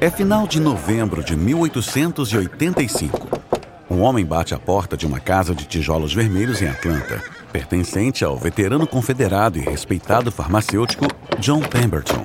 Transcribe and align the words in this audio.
É 0.00 0.08
final 0.08 0.46
de 0.46 0.60
novembro 0.60 1.24
de 1.24 1.36
1885. 1.36 3.26
Um 3.90 4.00
homem 4.02 4.24
bate 4.24 4.54
à 4.54 4.58
porta 4.58 4.96
de 4.96 5.04
uma 5.04 5.18
casa 5.18 5.52
de 5.52 5.66
tijolos 5.66 6.14
vermelhos 6.14 6.62
em 6.62 6.68
Atlanta, 6.68 7.20
pertencente 7.52 8.24
ao 8.24 8.36
veterano 8.36 8.86
confederado 8.86 9.58
e 9.58 9.60
respeitado 9.60 10.30
farmacêutico 10.30 11.04
John 11.40 11.62
Pemberton. 11.62 12.24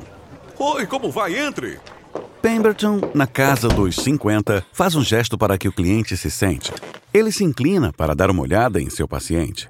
Oi, 0.60 0.86
como 0.86 1.10
vai? 1.10 1.36
Entre! 1.36 1.80
Pemberton, 2.44 3.02
na 3.16 3.26
casa 3.26 3.68
dos 3.68 3.96
50, 3.96 4.64
faz 4.72 4.94
um 4.94 5.04
gesto 5.04 5.36
para 5.36 5.58
que 5.58 5.68
o 5.68 5.74
cliente 5.74 6.16
se 6.16 6.30
sente. 6.30 6.72
Ele 7.12 7.32
se 7.32 7.44
inclina 7.44 7.92
para 7.92 8.14
dar 8.14 8.30
uma 8.30 8.44
olhada 8.44 8.80
em 8.80 8.92
seu 8.92 9.08
paciente. 9.08 9.68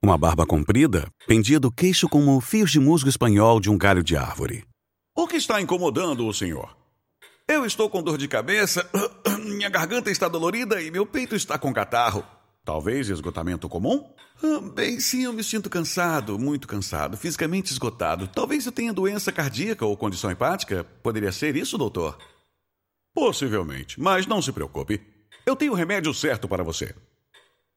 Uma 0.00 0.16
barba 0.16 0.46
comprida 0.46 1.08
pendia 1.26 1.58
do 1.58 1.72
queixo 1.72 2.08
como 2.08 2.40
fios 2.40 2.70
de 2.70 2.78
musgo 2.78 3.08
espanhol 3.08 3.58
de 3.58 3.68
um 3.68 3.76
galho 3.76 4.04
de 4.04 4.16
árvore. 4.16 4.62
O 5.16 5.26
que 5.26 5.36
está 5.36 5.60
incomodando 5.60 6.24
o 6.24 6.32
senhor? 6.32 6.77
Eu 7.48 7.64
estou 7.64 7.88
com 7.88 8.02
dor 8.02 8.18
de 8.18 8.28
cabeça, 8.28 8.86
minha 9.40 9.70
garganta 9.70 10.10
está 10.10 10.28
dolorida 10.28 10.82
e 10.82 10.90
meu 10.90 11.06
peito 11.06 11.34
está 11.34 11.58
com 11.58 11.72
catarro. 11.72 12.22
Talvez 12.62 13.08
esgotamento 13.08 13.70
comum? 13.70 14.12
Ah, 14.42 14.60
bem, 14.60 15.00
sim, 15.00 15.24
eu 15.24 15.32
me 15.32 15.42
sinto 15.42 15.70
cansado, 15.70 16.38
muito 16.38 16.68
cansado, 16.68 17.16
fisicamente 17.16 17.72
esgotado. 17.72 18.28
Talvez 18.28 18.66
eu 18.66 18.72
tenha 18.72 18.92
doença 18.92 19.32
cardíaca 19.32 19.86
ou 19.86 19.96
condição 19.96 20.30
hepática. 20.30 20.84
Poderia 21.02 21.32
ser 21.32 21.56
isso, 21.56 21.78
doutor? 21.78 22.18
Possivelmente, 23.14 23.98
mas 23.98 24.26
não 24.26 24.42
se 24.42 24.52
preocupe. 24.52 25.00
Eu 25.46 25.56
tenho 25.56 25.72
o 25.72 25.74
remédio 25.74 26.12
certo 26.12 26.46
para 26.46 26.62
você. 26.62 26.94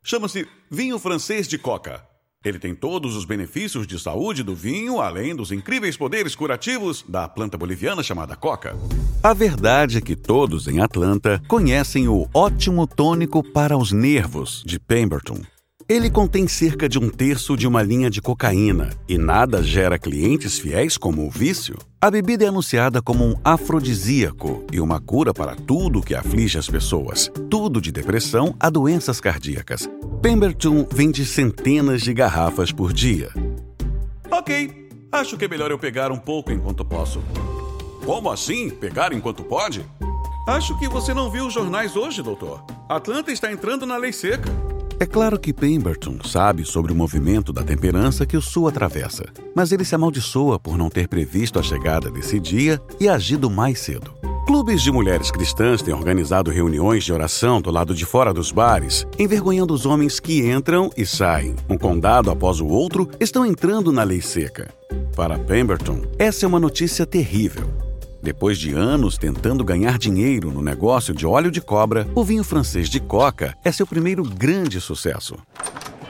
Chama-se 0.04 0.46
vinho 0.70 1.00
francês 1.00 1.48
de 1.48 1.58
coca. 1.58 2.06
Ele 2.44 2.58
tem 2.58 2.73
todos 2.73 3.16
os 3.16 3.23
benefícios 3.23 3.86
de 3.86 4.00
saúde 4.00 4.41
do 4.41 4.55
vinho, 4.55 4.99
além 4.99 5.36
dos 5.36 5.52
incríveis 5.52 5.95
poderes 5.95 6.34
curativos 6.34 7.05
da 7.07 7.27
planta 7.27 7.55
boliviana 7.55 8.02
chamada 8.02 8.35
coca. 8.35 8.76
A 9.21 9.32
verdade 9.32 9.99
é 9.99 10.02
que 10.02 10.16
todos 10.16 10.68
em 10.68 10.79
Atlanta 10.79 11.40
conhecem 11.48 12.07
o 12.07 12.27
ótimo 12.34 12.88
tônico 12.88 13.43
para 13.43 13.77
os 13.77 13.91
nervos 13.91 14.63
de 14.66 14.79
Pemberton. 14.79 15.40
Ele 15.92 16.10
contém 16.10 16.48
cerca 16.48 16.88
de 16.88 16.98
um 16.98 17.10
terço 17.10 17.58
de 17.58 17.68
uma 17.68 17.84
linha 17.84 18.10
de 18.10 18.22
cocaína 18.22 18.92
e 19.10 19.18
nada 19.18 19.62
gera 19.62 20.00
clientes 20.00 20.58
fiéis 20.58 20.98
como 20.98 21.28
o 21.28 21.30
vício. 21.30 21.78
A 22.00 22.10
bebida 22.10 22.46
é 22.46 22.48
anunciada 22.48 23.02
como 23.02 23.26
um 23.26 23.36
afrodisíaco 23.44 24.66
e 24.72 24.80
uma 24.80 25.02
cura 25.02 25.34
para 25.34 25.54
tudo 25.54 26.02
que 26.02 26.16
aflige 26.16 26.58
as 26.58 26.70
pessoas, 26.70 27.30
tudo 27.50 27.82
de 27.82 27.92
depressão 27.92 28.56
a 28.58 28.70
doenças 28.70 29.20
cardíacas. 29.20 29.90
Pemberton 30.22 30.88
vende 30.90 31.26
centenas 31.26 32.02
de 32.02 32.14
garrafas 32.14 32.72
por 32.72 32.94
dia. 32.94 33.30
Ok, 34.32 34.88
acho 35.12 35.36
que 35.36 35.44
é 35.44 35.48
melhor 35.50 35.72
eu 35.72 35.78
pegar 35.78 36.10
um 36.10 36.18
pouco 36.18 36.54
enquanto 36.54 36.86
posso. 36.86 37.22
Como 38.06 38.32
assim? 38.32 38.70
Pegar 38.70 39.12
enquanto 39.12 39.44
pode? 39.44 39.86
Acho 40.48 40.80
que 40.80 40.88
você 40.88 41.14
não 41.14 41.30
viu 41.30 41.48
os 41.48 41.54
jornais 41.54 41.98
hoje, 41.98 42.22
doutor. 42.22 42.64
Atlanta 42.88 43.30
está 43.30 43.52
entrando 43.52 43.86
na 43.86 43.98
lei 43.98 44.14
seca. 44.14 44.71
É 45.02 45.05
claro 45.07 45.40
que 45.40 45.52
Pemberton 45.52 46.20
sabe 46.24 46.63
sobre 46.63 46.94
o 46.94 46.96
movimento 46.96 47.52
da 47.52 47.63
temperança 47.63 48.24
que 48.24 48.38
o 48.38 48.41
Sul 48.41 48.68
atravessa, 48.68 49.26
mas 49.55 49.71
ele 49.71 49.84
se 49.84 49.96
amaldiçoa 49.96 50.60
por 50.60 50.77
não 50.77 50.91
ter 50.91 51.07
previsto 51.07 51.57
a 51.57 51.63
chegada 51.63 52.12
desse 52.12 52.40
dia 52.40 52.80
e 52.99 53.10
agido 53.10 53.49
mais 53.49 53.79
cedo. 53.79 54.13
Clubes 54.46 54.79
de 54.79 54.91
mulheres 54.91 55.32
cristãs 55.32 55.82
têm 55.82 55.91
organizado 55.91 56.52
reuniões 56.52 57.04
de 57.04 57.12
oração 57.12 57.60
do 57.60 57.72
lado 57.72 57.96
de 57.96 58.05
fora 58.05 58.32
dos 58.32 58.52
bares, 58.52 59.07
envergonhando 59.18 59.74
os 59.74 59.88
homens 59.88 60.20
que 60.20 60.48
entram 60.48 60.91
e 60.96 61.04
saem. 61.04 61.55
Um 61.68 61.79
condado 61.79 62.29
após 62.29 62.60
o 62.60 62.68
outro 62.68 63.10
estão 63.20 63.44
entrando 63.44 63.91
na 63.91 64.03
lei 64.03 64.22
seca. 64.22 64.72
Para 65.16 65.40
Pemberton, 65.40 66.03
essa 66.19 66.46
é 66.46 66.47
uma 66.47 66.59
notícia 66.59 67.07
terrível. 67.07 67.91
Depois 68.22 68.59
de 68.59 68.74
anos 68.74 69.18
tentando 69.18 69.64
ganhar 69.64 69.97
dinheiro 69.97 70.52
no 70.52 70.62
negócio 70.62 71.12
de 71.13 71.25
óleo 71.25 71.50
de 71.50 71.59
cobra, 71.59 72.07
o 72.13 72.23
vinho 72.23 72.44
francês 72.44 72.88
de 72.88 73.00
coca 73.00 73.57
é 73.66 73.72
seu 73.72 73.88
primeiro 73.88 74.23
grande 74.23 74.79
sucesso. 74.79 75.35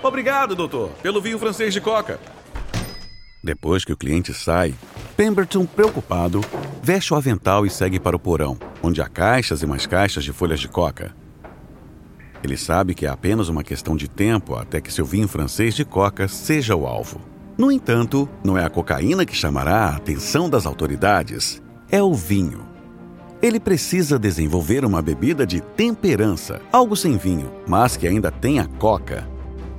Obrigado, 0.03 0.53
doutor, 0.53 0.89
pelo 1.01 1.21
vinho 1.21 1.39
francês 1.39 1.73
de 1.73 1.79
coca. 1.79 2.19
Depois 3.41 3.85
que 3.85 3.93
o 3.93 3.97
cliente 3.97 4.33
sai, 4.33 4.75
Pemberton, 5.15 5.65
preocupado, 5.65 6.41
veste 6.83 7.13
o 7.13 7.17
avental 7.17 7.65
e 7.65 7.69
segue 7.69 7.99
para 7.99 8.15
o 8.15 8.19
porão, 8.19 8.57
onde 8.83 9.01
há 9.01 9.07
caixas 9.07 9.61
e 9.61 9.65
mais 9.65 9.85
caixas 9.85 10.23
de 10.23 10.33
folhas 10.33 10.59
de 10.59 10.67
coca. 10.67 11.15
Ele 12.43 12.57
sabe 12.57 12.93
que 12.93 13.05
é 13.05 13.09
apenas 13.09 13.47
uma 13.47 13.63
questão 13.63 13.95
de 13.95 14.09
tempo 14.09 14.55
até 14.55 14.81
que 14.81 14.91
seu 14.91 15.05
vinho 15.05 15.27
francês 15.27 15.75
de 15.75 15.85
coca 15.85 16.27
seja 16.27 16.75
o 16.75 16.85
alvo. 16.85 17.21
No 17.57 17.71
entanto, 17.71 18.27
não 18.43 18.57
é 18.57 18.65
a 18.65 18.69
cocaína 18.69 19.25
que 19.25 19.35
chamará 19.35 19.85
a 19.85 19.95
atenção 19.95 20.49
das 20.49 20.65
autoridades, 20.65 21.61
é 21.91 22.01
o 22.01 22.13
vinho. 22.13 22.61
Ele 23.41 23.59
precisa 23.59 24.17
desenvolver 24.17 24.85
uma 24.85 25.01
bebida 25.01 25.45
de 25.45 25.59
temperança, 25.59 26.61
algo 26.71 26.95
sem 26.95 27.17
vinho, 27.17 27.51
mas 27.67 27.97
que 27.97 28.07
ainda 28.07 28.31
tenha 28.31 28.65
coca. 28.79 29.27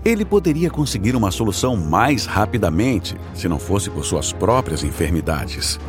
Ele 0.05 0.25
poderia 0.25 0.69
conseguir 0.69 1.17
uma 1.17 1.31
solução 1.31 1.77
mais 1.77 2.27
rapidamente 2.27 3.17
se 3.33 3.49
não 3.49 3.59
fosse 3.59 3.89
por 3.89 4.05
suas 4.05 4.33
próprias 4.33 4.85
enfermidades. 4.85 5.81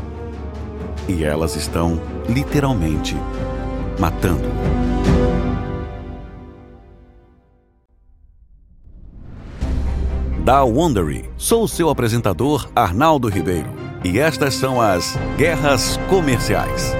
E 1.09 1.23
elas 1.23 1.55
estão, 1.55 1.99
literalmente, 2.29 3.17
matando. 3.99 4.47
Da 10.45 10.63
Wondery, 10.63 11.29
sou 11.37 11.67
seu 11.67 11.89
apresentador 11.89 12.69
Arnaldo 12.75 13.27
Ribeiro. 13.27 13.82
E 14.03 14.19
estas 14.19 14.55
são 14.55 14.81
as 14.81 15.17
guerras 15.37 15.97
comerciais. 16.09 16.93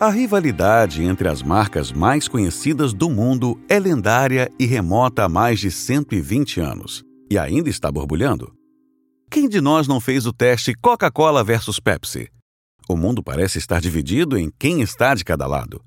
A 0.00 0.08
rivalidade 0.08 1.04
entre 1.04 1.28
as 1.28 1.42
marcas 1.42 1.92
mais 1.92 2.26
conhecidas 2.26 2.92
do 2.92 3.08
mundo 3.08 3.60
é 3.68 3.78
lendária 3.78 4.50
e 4.58 4.66
remota 4.66 5.24
há 5.24 5.28
mais 5.28 5.60
de 5.60 5.70
120 5.70 6.58
anos. 6.58 7.04
E 7.30 7.38
ainda 7.38 7.68
está 7.68 7.92
borbulhando. 7.92 8.59
Quem 9.32 9.48
de 9.48 9.60
nós 9.60 9.86
não 9.86 10.00
fez 10.00 10.26
o 10.26 10.32
teste 10.32 10.74
Coca-Cola 10.74 11.44
versus 11.44 11.78
Pepsi? 11.78 12.28
O 12.88 12.96
mundo 12.96 13.22
parece 13.22 13.58
estar 13.58 13.80
dividido 13.80 14.36
em 14.36 14.50
quem 14.58 14.82
está 14.82 15.14
de 15.14 15.24
cada 15.24 15.46
lado. 15.46 15.80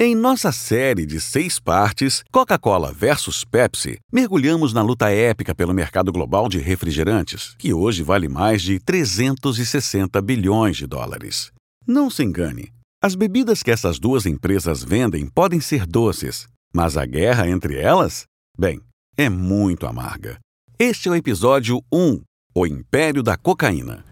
Em 0.00 0.12
nossa 0.12 0.50
série 0.50 1.06
de 1.06 1.20
seis 1.20 1.60
partes, 1.60 2.24
Coca-Cola 2.32 2.92
versus 2.92 3.44
Pepsi, 3.44 4.00
mergulhamos 4.12 4.72
na 4.72 4.82
luta 4.82 5.08
épica 5.08 5.54
pelo 5.54 5.72
mercado 5.72 6.10
global 6.10 6.48
de 6.48 6.58
refrigerantes, 6.58 7.54
que 7.60 7.72
hoje 7.72 8.02
vale 8.02 8.28
mais 8.28 8.60
de 8.60 8.80
360 8.80 10.20
bilhões 10.20 10.76
de 10.76 10.88
dólares. 10.88 11.52
Não 11.86 12.10
se 12.10 12.24
engane, 12.24 12.72
as 13.00 13.14
bebidas 13.14 13.62
que 13.62 13.70
essas 13.70 14.00
duas 14.00 14.26
empresas 14.26 14.82
vendem 14.82 15.28
podem 15.28 15.60
ser 15.60 15.86
doces, 15.86 16.48
mas 16.74 16.96
a 16.96 17.06
guerra 17.06 17.48
entre 17.48 17.78
elas, 17.78 18.24
bem, 18.58 18.80
é 19.16 19.28
muito 19.28 19.86
amarga. 19.86 20.40
Este 20.76 21.06
é 21.06 21.12
o 21.12 21.14
episódio 21.14 21.80
1 21.92 22.20
o 22.56 22.64
Império 22.64 23.20
da 23.20 23.36
Cocaína. 23.36 24.04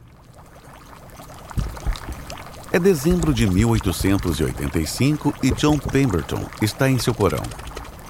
É 2.73 2.79
dezembro 2.79 3.33
de 3.33 3.47
1885 3.47 5.33
e 5.45 5.53
John 5.53 5.79
Pemberton 5.79 6.45
está 6.61 6.91
em 6.91 6.99
seu 6.99 7.15
porão. 7.15 7.43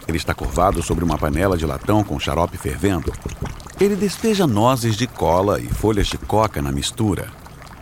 Ele 0.09 0.17
está 0.17 0.33
curvado 0.33 0.83
sobre 0.83 1.05
uma 1.05 1.19
panela 1.19 1.59
de 1.59 1.67
latão 1.67 2.03
com 2.03 2.19
xarope 2.19 2.57
fervendo. 2.57 3.13
Ele 3.79 3.95
despeja 3.95 4.47
nozes 4.47 4.97
de 4.97 5.07
cola 5.07 5.61
e 5.61 5.67
folhas 5.69 6.07
de 6.07 6.17
coca 6.17 6.63
na 6.63 6.73
mistura. 6.73 7.29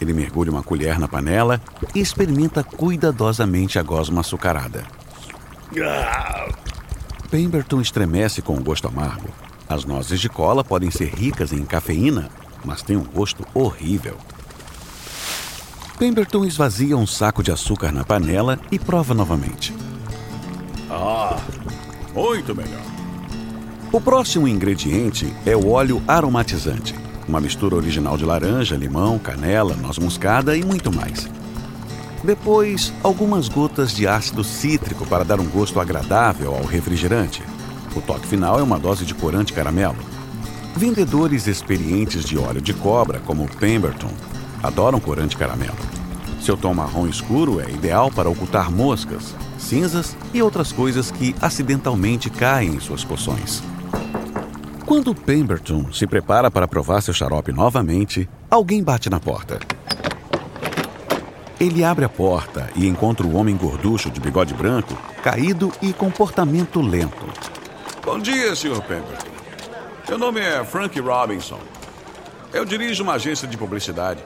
Ele 0.01 0.13
mergulha 0.13 0.51
uma 0.51 0.63
colher 0.63 0.99
na 0.99 1.07
panela 1.07 1.61
e 1.95 2.01
experimenta 2.01 2.65
cuidadosamente 2.65 3.79
a 3.79 3.83
gosma 3.83 4.23
açucarada. 4.23 4.85
Pemberton 7.31 7.81
estremece 7.81 8.43
com 8.43 8.57
o 8.57 8.61
gosto 8.61 8.89
amargo. 8.89 9.29
As 9.69 9.85
nozes 9.85 10.19
de 10.19 10.29
cola 10.29 10.65
podem 10.65 10.91
ser 10.91 11.15
ricas 11.15 11.53
em 11.53 11.65
cafeína, 11.65 12.29
mas 12.65 12.83
têm 12.83 12.97
um 12.97 13.05
gosto 13.05 13.47
horrível. 13.55 14.17
Pemberton 15.99 16.45
esvazia 16.45 16.97
um 16.97 17.07
saco 17.07 17.43
de 17.43 17.53
açúcar 17.53 17.93
na 17.93 18.05
panela 18.05 18.59
e 18.73 18.79
prova 18.79 19.13
novamente. 19.13 19.75
Ah, 20.89 21.39
muito 22.15 22.55
melhor. 22.55 22.81
O 23.93 24.01
próximo 24.01 24.49
ingrediente 24.49 25.33
é 25.45 25.57
o 25.57 25.69
óleo 25.69 26.03
aromatizante, 26.07 26.95
uma 27.29 27.41
mistura 27.41 27.77
original 27.77 28.17
de 28.17 28.25
laranja, 28.25 28.77
limão, 28.77 29.19
canela, 29.19 29.77
noz 29.77 29.99
moscada 29.99 30.57
e 30.57 30.65
muito 30.65 30.91
mais. 30.91 31.29
Depois, 32.23 32.93
algumas 33.03 33.49
gotas 33.49 33.93
de 33.93 34.07
ácido 34.07 34.45
cítrico 34.45 35.07
para 35.07 35.25
dar 35.25 35.41
um 35.41 35.49
gosto 35.49 35.81
agradável 35.81 36.55
ao 36.55 36.65
refrigerante. 36.65 37.43
O 37.97 38.01
toque 38.01 38.27
final 38.27 38.59
é 38.59 38.63
uma 38.63 38.79
dose 38.79 39.05
de 39.05 39.15
corante 39.15 39.53
caramelo. 39.53 40.10
Vendedores 40.77 41.47
experientes 41.47 42.25
de 42.25 42.39
óleo 42.39 42.61
de 42.61 42.73
cobra, 42.73 43.21
como 43.21 43.49
Pemberton, 43.57 44.13
adoram 44.63 45.01
corante 45.01 45.37
caramelo. 45.37 45.77
Seu 46.41 46.57
tom 46.57 46.73
marrom 46.73 47.07
escuro 47.07 47.61
é 47.61 47.69
ideal 47.71 48.11
para 48.11 48.31
ocultar 48.31 48.71
moscas, 48.71 49.35
cinzas 49.59 50.17
e 50.33 50.41
outras 50.41 50.73
coisas 50.73 51.11
que 51.11 51.35
acidentalmente 51.41 52.31
caem 52.31 52.77
em 52.77 52.81
suas 52.81 53.05
poções. 53.05 53.63
Quando 54.87 55.15
Pemberton 55.15 55.93
se 55.93 56.07
prepara 56.07 56.51
para 56.51 56.67
provar 56.67 57.03
seu 57.03 57.13
xarope 57.13 57.53
novamente, 57.53 58.29
alguém 58.51 58.83
bate 58.83 59.11
na 59.11 59.21
porta. 59.21 59.61
Ele 61.61 61.85
abre 61.85 62.07
a 62.07 62.09
porta 62.09 62.71
e 62.75 62.87
encontra 62.89 63.27
o 63.27 63.37
homem 63.37 63.55
gorducho 63.55 64.11
de 64.11 64.19
bigode 64.19 64.55
branco, 64.55 64.97
caído 65.23 65.71
e 65.83 65.93
comportamento 65.93 66.81
lento. 66.81 67.27
Bom 68.03 68.19
dia, 68.19 68.57
Sr. 68.57 68.81
Pemberton. 68.83 69.40
Meu 70.09 70.19
nome 70.19 70.41
é 70.41 70.65
Frank 70.65 70.99
Robinson. 70.99 71.59
Eu 72.53 72.65
dirijo 72.65 73.03
uma 73.03 73.15
agência 73.15 73.47
de 73.47 73.57
publicidade. 73.57 74.21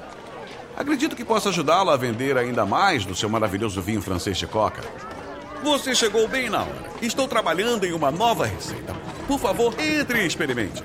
Acredito 0.76 1.14
que 1.14 1.24
possa 1.24 1.50
ajudá-lo 1.50 1.90
a 1.90 1.96
vender 1.96 2.36
ainda 2.36 2.64
mais 2.64 3.04
do 3.04 3.14
seu 3.14 3.28
maravilhoso 3.28 3.80
vinho 3.82 4.00
francês 4.00 4.36
de 4.38 4.46
coca. 4.46 4.82
Você 5.62 5.94
chegou 5.94 6.26
bem 6.26 6.48
na 6.48 6.62
hora. 6.62 6.90
Estou 7.00 7.28
trabalhando 7.28 7.84
em 7.84 7.92
uma 7.92 8.10
nova 8.10 8.46
receita. 8.46 8.94
Por 9.26 9.38
favor, 9.38 9.74
entre 9.78 10.22
e 10.22 10.26
experimente. 10.26 10.82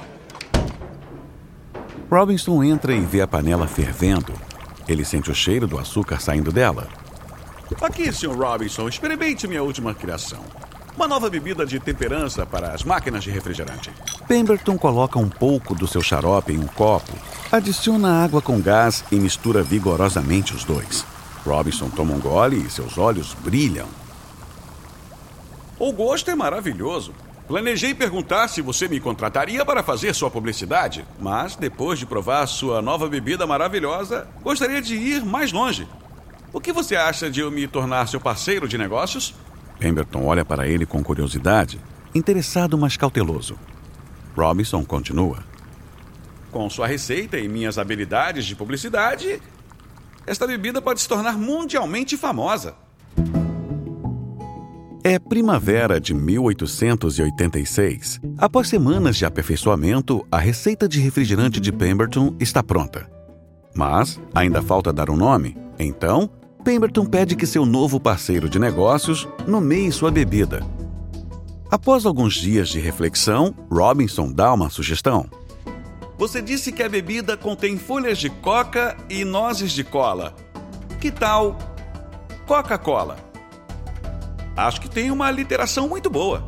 Robinson 2.10 2.64
entra 2.64 2.94
e 2.94 3.00
vê 3.00 3.22
a 3.22 3.28
panela 3.28 3.68
fervendo. 3.68 4.34
Ele 4.88 5.06
sente 5.06 5.32
o 5.32 5.36
cheiro 5.36 5.68
do 5.68 5.78
açúcar 5.78 6.20
saindo 6.20 6.52
dela. 6.52 6.88
Aqui, 7.82 8.12
Sr. 8.12 8.36
Robinson, 8.36 8.88
experimente 8.90 9.48
minha 9.48 9.64
última 9.64 9.94
criação. 9.94 10.44
Uma 11.00 11.08
nova 11.08 11.30
bebida 11.30 11.66
de 11.66 11.80
temperança 11.80 12.46
para 12.46 12.74
as 12.74 12.84
máquinas 12.84 13.24
de 13.24 13.32
refrigerante. 13.32 13.90
Pemberton 14.28 14.78
coloca 14.78 15.18
um 15.18 15.30
pouco 15.30 15.74
do 15.74 15.88
seu 15.88 16.02
xarope 16.02 16.52
em 16.52 16.58
um 16.58 16.68
copo, 16.68 17.14
adiciona 17.50 18.22
água 18.22 18.42
com 18.42 18.60
gás 18.60 19.06
e 19.10 19.16
mistura 19.16 19.64
vigorosamente 19.64 20.54
os 20.54 20.66
dois. 20.66 21.06
Robinson 21.46 21.90
toma 21.90 22.14
um 22.14 22.20
gole 22.20 22.58
e 22.58 22.70
seus 22.70 22.98
olhos 22.98 23.34
brilham. 23.34 23.88
O 25.80 25.94
gosto 25.94 26.32
é 26.32 26.36
maravilhoso. 26.36 27.14
Planejei 27.48 27.94
perguntar 27.94 28.50
se 28.50 28.62
você 28.62 28.90
me 28.90 29.00
contrataria 29.00 29.64
para 29.64 29.82
fazer 29.82 30.14
sua 30.14 30.30
publicidade, 30.30 31.06
mas 31.18 31.56
depois 31.56 31.98
de 31.98 32.06
provar 32.06 32.46
sua 32.46 32.82
nova 32.82 33.08
bebida 33.08 33.48
maravilhosa, 33.48 34.28
gostaria 34.44 34.82
de 34.82 34.96
ir 34.96 35.24
mais 35.24 35.54
longe. 35.54 35.88
O 36.52 36.60
que 36.60 36.74
você 36.74 36.98
acha 36.98 37.32
de 37.32 37.40
eu 37.40 37.50
me 37.50 37.70
tornar 37.70 38.08
seu 38.08 38.20
parceiro 38.20 38.68
de 38.68 38.78
negócios? 38.78 39.34
Pemberton 39.80 40.26
olha 40.26 40.44
para 40.44 40.68
ele 40.68 40.86
com 40.86 41.02
curiosidade, 41.02 41.80
interessado 42.14 42.78
mas 42.78 42.98
cauteloso. 42.98 43.58
Robinson 44.36 44.84
continua. 44.86 45.40
Com 46.52 46.70
sua 46.70 46.88
receita 46.88 47.40
e 47.40 47.48
minhas 47.48 47.78
habilidades 47.78 48.46
de 48.46 48.56
publicidade, 48.56 49.42
esta 50.28 50.46
bebida 50.46 50.82
pode 50.82 51.00
se 51.02 51.08
tornar 51.08 51.38
mundialmente 51.38 52.18
famosa. 52.18 52.76
É 55.04 55.18
primavera 55.18 56.00
de 56.00 56.14
1886. 56.14 58.20
Após 58.38 58.68
semanas 58.68 59.16
de 59.16 59.26
aperfeiçoamento, 59.26 60.28
a 60.30 60.38
receita 60.38 60.90
de 60.90 61.00
refrigerante 61.00 61.60
de 61.60 61.72
Pemberton 61.72 62.36
está 62.40 62.62
pronta. 62.62 63.10
Mas 63.74 64.20
ainda 64.36 64.62
falta 64.62 64.92
dar 64.92 65.10
um 65.10 65.16
nome. 65.16 65.56
Então, 65.80 66.30
Pemberton 66.64 67.06
pede 67.06 67.36
que 67.36 67.48
seu 67.48 67.66
novo 67.66 68.00
parceiro 68.00 68.50
de 68.50 68.60
negócios 68.60 69.28
nomeie 69.48 69.92
sua 69.92 70.12
bebida. 70.12 70.66
Após 71.72 72.06
alguns 72.06 72.34
dias 72.34 72.70
de 72.70 72.80
reflexão, 72.80 73.56
Robinson 73.72 74.32
dá 74.32 74.54
uma 74.54 74.70
sugestão. 74.70 75.30
Você 76.18 76.42
disse 76.42 76.72
que 76.72 76.84
a 76.84 76.90
bebida 76.90 77.38
contém 77.38 77.78
folhas 77.78 78.18
de 78.18 78.30
coca 78.30 78.98
e 79.10 79.24
nozes 79.24 79.72
de 79.72 79.84
cola. 79.84 80.36
Que 81.00 81.10
tal 81.10 81.58
Coca-Cola? 82.46 83.16
Acho 84.58 84.82
que 84.82 84.90
tem 84.90 85.12
uma 85.12 85.32
literação 85.32 85.88
muito 85.88 86.10
boa. 86.10 86.46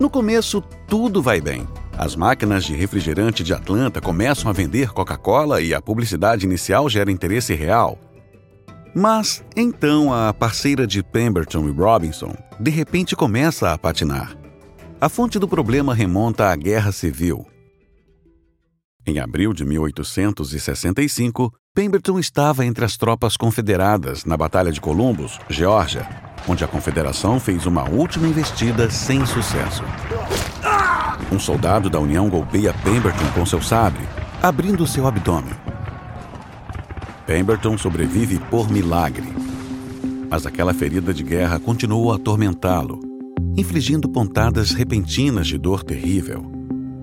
No 0.00 0.10
começo, 0.10 0.60
tudo 0.88 1.22
vai 1.22 1.40
bem. 1.40 1.68
As 1.96 2.16
máquinas 2.16 2.64
de 2.64 2.74
refrigerante 2.74 3.44
de 3.44 3.52
Atlanta 3.52 4.00
começam 4.00 4.50
a 4.50 4.52
vender 4.52 4.90
Coca-Cola 4.90 5.60
e 5.60 5.72
a 5.72 5.80
publicidade 5.80 6.46
inicial 6.46 6.88
gera 6.88 7.12
interesse 7.12 7.54
real. 7.54 7.98
Mas 8.94 9.44
então 9.56 10.12
a 10.12 10.32
parceira 10.34 10.86
de 10.86 11.02
Pemberton 11.02 11.68
e 11.68 11.70
Robinson 11.70 12.34
de 12.58 12.70
repente 12.70 13.14
começa 13.14 13.72
a 13.72 13.78
patinar. 13.78 14.36
A 15.00 15.08
fonte 15.08 15.38
do 15.38 15.48
problema 15.48 15.94
remonta 15.94 16.50
à 16.50 16.56
Guerra 16.56 16.92
Civil. 16.92 17.46
Em 19.06 19.18
abril 19.18 19.52
de 19.52 19.64
1865, 19.64 21.52
Pemberton 21.74 22.18
estava 22.18 22.66
entre 22.66 22.84
as 22.84 22.96
tropas 22.96 23.36
confederadas 23.36 24.24
na 24.24 24.36
Batalha 24.36 24.70
de 24.70 24.80
Columbus, 24.80 25.38
Geórgia, 25.48 26.06
onde 26.46 26.64
a 26.64 26.68
Confederação 26.68 27.40
fez 27.40 27.64
uma 27.64 27.88
última 27.88 28.28
investida 28.28 28.90
sem 28.90 29.24
sucesso. 29.24 29.82
Um 31.32 31.38
soldado 31.38 31.88
da 31.88 31.98
União 31.98 32.28
golpeia 32.28 32.74
Pemberton 32.84 33.26
com 33.34 33.46
seu 33.46 33.62
sabre, 33.62 34.02
abrindo 34.42 34.86
seu 34.86 35.06
abdômen. 35.06 35.54
Pemberton 37.30 37.78
sobrevive 37.78 38.40
por 38.50 38.68
milagre. 38.68 39.28
Mas 40.28 40.46
aquela 40.46 40.74
ferida 40.74 41.14
de 41.14 41.22
guerra 41.22 41.60
continuou 41.60 42.10
a 42.10 42.16
atormentá-lo, 42.16 42.98
infligindo 43.56 44.08
pontadas 44.08 44.72
repentinas 44.72 45.46
de 45.46 45.56
dor 45.56 45.84
terrível. 45.84 46.44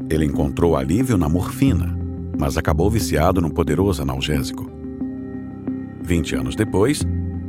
Ele 0.10 0.26
encontrou 0.26 0.76
alívio 0.76 1.18
na 1.18 1.30
morfina, 1.30 1.98
mas 2.38 2.58
acabou 2.58 2.90
viciado 2.90 3.40
num 3.40 3.50
poderoso 3.50 4.02
analgésico. 4.02 4.70
Vinte 6.04 6.36
anos 6.36 6.58
depois, 6.58 7.02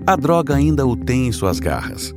a 0.06 0.14
droga 0.14 0.54
ainda 0.54 0.86
o 0.86 0.94
tem 0.94 1.26
em 1.26 1.32
suas 1.32 1.58
garras. 1.58 2.14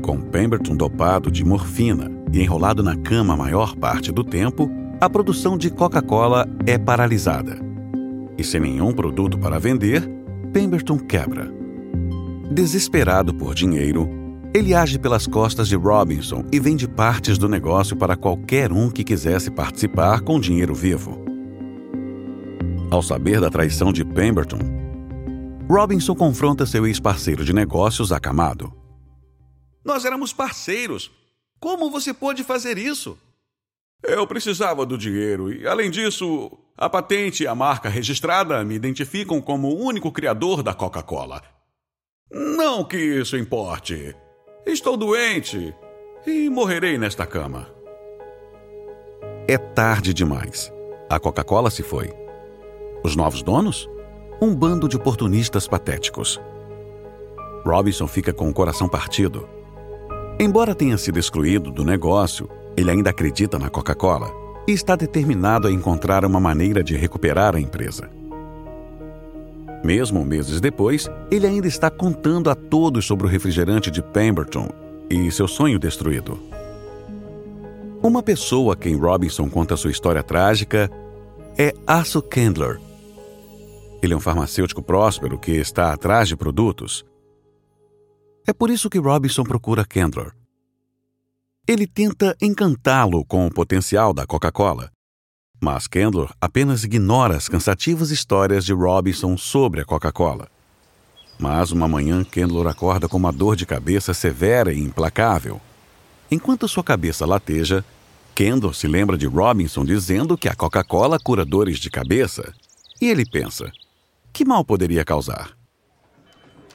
Com 0.00 0.18
Pemberton 0.18 0.74
dopado 0.74 1.30
de 1.30 1.44
morfina 1.44 2.10
e 2.32 2.40
enrolado 2.40 2.82
na 2.82 2.96
cama 2.96 3.34
a 3.34 3.36
maior 3.36 3.76
parte 3.76 4.10
do 4.10 4.24
tempo, 4.24 4.70
a 4.98 5.10
produção 5.10 5.58
de 5.58 5.68
Coca-Cola 5.68 6.48
é 6.66 6.78
paralisada 6.78 7.68
e 8.40 8.44
sem 8.44 8.60
nenhum 8.60 8.92
produto 8.92 9.38
para 9.38 9.58
vender, 9.58 10.08
Pemberton 10.52 10.98
quebra. 10.98 11.52
Desesperado 12.50 13.34
por 13.34 13.54
dinheiro, 13.54 14.08
ele 14.54 14.74
age 14.74 14.98
pelas 14.98 15.26
costas 15.26 15.68
de 15.68 15.76
Robinson 15.76 16.44
e 16.50 16.58
vende 16.58 16.88
partes 16.88 17.38
do 17.38 17.48
negócio 17.48 17.94
para 17.96 18.16
qualquer 18.16 18.72
um 18.72 18.90
que 18.90 19.04
quisesse 19.04 19.50
participar 19.50 20.22
com 20.22 20.40
dinheiro 20.40 20.74
vivo. 20.74 21.22
Ao 22.90 23.02
saber 23.02 23.40
da 23.40 23.50
traição 23.50 23.92
de 23.92 24.04
Pemberton, 24.04 24.58
Robinson 25.68 26.16
confronta 26.16 26.66
seu 26.66 26.84
ex-parceiro 26.86 27.44
de 27.44 27.52
negócios 27.52 28.10
acamado. 28.10 28.72
Nós 29.84 30.04
éramos 30.04 30.32
parceiros. 30.32 31.12
Como 31.60 31.90
você 31.90 32.12
pôde 32.12 32.42
fazer 32.42 32.76
isso? 32.76 33.16
Eu 34.02 34.26
precisava 34.26 34.84
do 34.84 34.98
dinheiro 34.98 35.52
e, 35.52 35.66
além 35.68 35.90
disso, 35.90 36.50
a 36.76 36.88
patente 36.88 37.42
e 37.42 37.46
a 37.46 37.54
marca 37.54 37.88
registrada 37.88 38.64
me 38.64 38.74
identificam 38.74 39.40
como 39.40 39.68
o 39.68 39.78
único 39.78 40.10
criador 40.10 40.62
da 40.62 40.72
Coca-Cola. 40.72 41.42
Não 42.30 42.84
que 42.84 42.96
isso 42.96 43.36
importe. 43.36 44.14
Estou 44.64 44.96
doente 44.96 45.74
e 46.26 46.48
morrerei 46.48 46.96
nesta 46.96 47.26
cama. 47.26 47.68
É 49.48 49.58
tarde 49.58 50.14
demais. 50.14 50.72
A 51.08 51.18
Coca-Cola 51.18 51.70
se 51.70 51.82
foi. 51.82 52.12
Os 53.02 53.16
novos 53.16 53.42
donos? 53.42 53.88
Um 54.40 54.54
bando 54.54 54.88
de 54.88 54.96
oportunistas 54.96 55.66
patéticos. 55.66 56.40
Robinson 57.64 58.06
fica 58.06 58.32
com 58.32 58.48
o 58.48 58.54
coração 58.54 58.88
partido. 58.88 59.48
Embora 60.38 60.74
tenha 60.74 60.96
sido 60.96 61.18
excluído 61.18 61.70
do 61.70 61.84
negócio, 61.84 62.48
ele 62.74 62.90
ainda 62.90 63.10
acredita 63.10 63.58
na 63.58 63.68
Coca-Cola 63.68 64.40
e 64.66 64.72
está 64.72 64.96
determinado 64.96 65.68
a 65.68 65.72
encontrar 65.72 66.24
uma 66.24 66.40
maneira 66.40 66.82
de 66.82 66.96
recuperar 66.96 67.56
a 67.56 67.60
empresa. 67.60 68.10
Mesmo 69.82 70.24
meses 70.24 70.60
depois, 70.60 71.08
ele 71.30 71.46
ainda 71.46 71.66
está 71.66 71.90
contando 71.90 72.50
a 72.50 72.54
todos 72.54 73.06
sobre 73.06 73.26
o 73.26 73.30
refrigerante 73.30 73.90
de 73.90 74.02
Pemberton 74.02 74.68
e 75.08 75.30
seu 75.30 75.48
sonho 75.48 75.78
destruído. 75.78 76.38
Uma 78.02 78.22
pessoa 78.22 78.74
a 78.74 78.76
quem 78.76 78.96
Robinson 78.96 79.48
conta 79.48 79.76
sua 79.76 79.90
história 79.90 80.22
trágica 80.22 80.90
é 81.58 81.74
Arthur 81.86 82.22
Candler. 82.22 82.80
Ele 84.02 84.14
é 84.14 84.16
um 84.16 84.20
farmacêutico 84.20 84.82
próspero 84.82 85.38
que 85.38 85.52
está 85.52 85.92
atrás 85.92 86.28
de 86.28 86.36
produtos. 86.36 87.04
É 88.46 88.52
por 88.52 88.70
isso 88.70 88.88
que 88.88 88.98
Robinson 88.98 89.44
procura 89.44 89.84
Candler. 89.84 90.32
Ele 91.70 91.86
tenta 91.86 92.36
encantá-lo 92.42 93.24
com 93.24 93.46
o 93.46 93.54
potencial 93.54 94.12
da 94.12 94.26
Coca-Cola. 94.26 94.90
Mas 95.62 95.86
Candler 95.86 96.28
apenas 96.40 96.82
ignora 96.82 97.36
as 97.36 97.48
cansativas 97.48 98.10
histórias 98.10 98.64
de 98.64 98.72
Robinson 98.72 99.36
sobre 99.36 99.80
a 99.80 99.84
Coca-Cola. 99.84 100.48
Mas 101.38 101.70
uma 101.70 101.86
manhã, 101.86 102.24
Candler 102.24 102.66
acorda 102.66 103.08
com 103.08 103.16
uma 103.16 103.30
dor 103.30 103.54
de 103.54 103.66
cabeça 103.66 104.12
severa 104.12 104.72
e 104.72 104.80
implacável. 104.80 105.60
Enquanto 106.28 106.66
sua 106.66 106.82
cabeça 106.82 107.24
lateja, 107.24 107.84
Kendall 108.34 108.74
se 108.74 108.88
lembra 108.88 109.16
de 109.16 109.26
Robinson 109.28 109.84
dizendo 109.84 110.36
que 110.36 110.48
a 110.48 110.56
Coca-Cola 110.56 111.20
cura 111.22 111.44
dores 111.44 111.78
de 111.78 111.88
cabeça. 111.88 112.52
E 113.00 113.08
ele 113.08 113.24
pensa: 113.24 113.70
Que 114.32 114.44
mal 114.44 114.64
poderia 114.64 115.04
causar? 115.04 115.59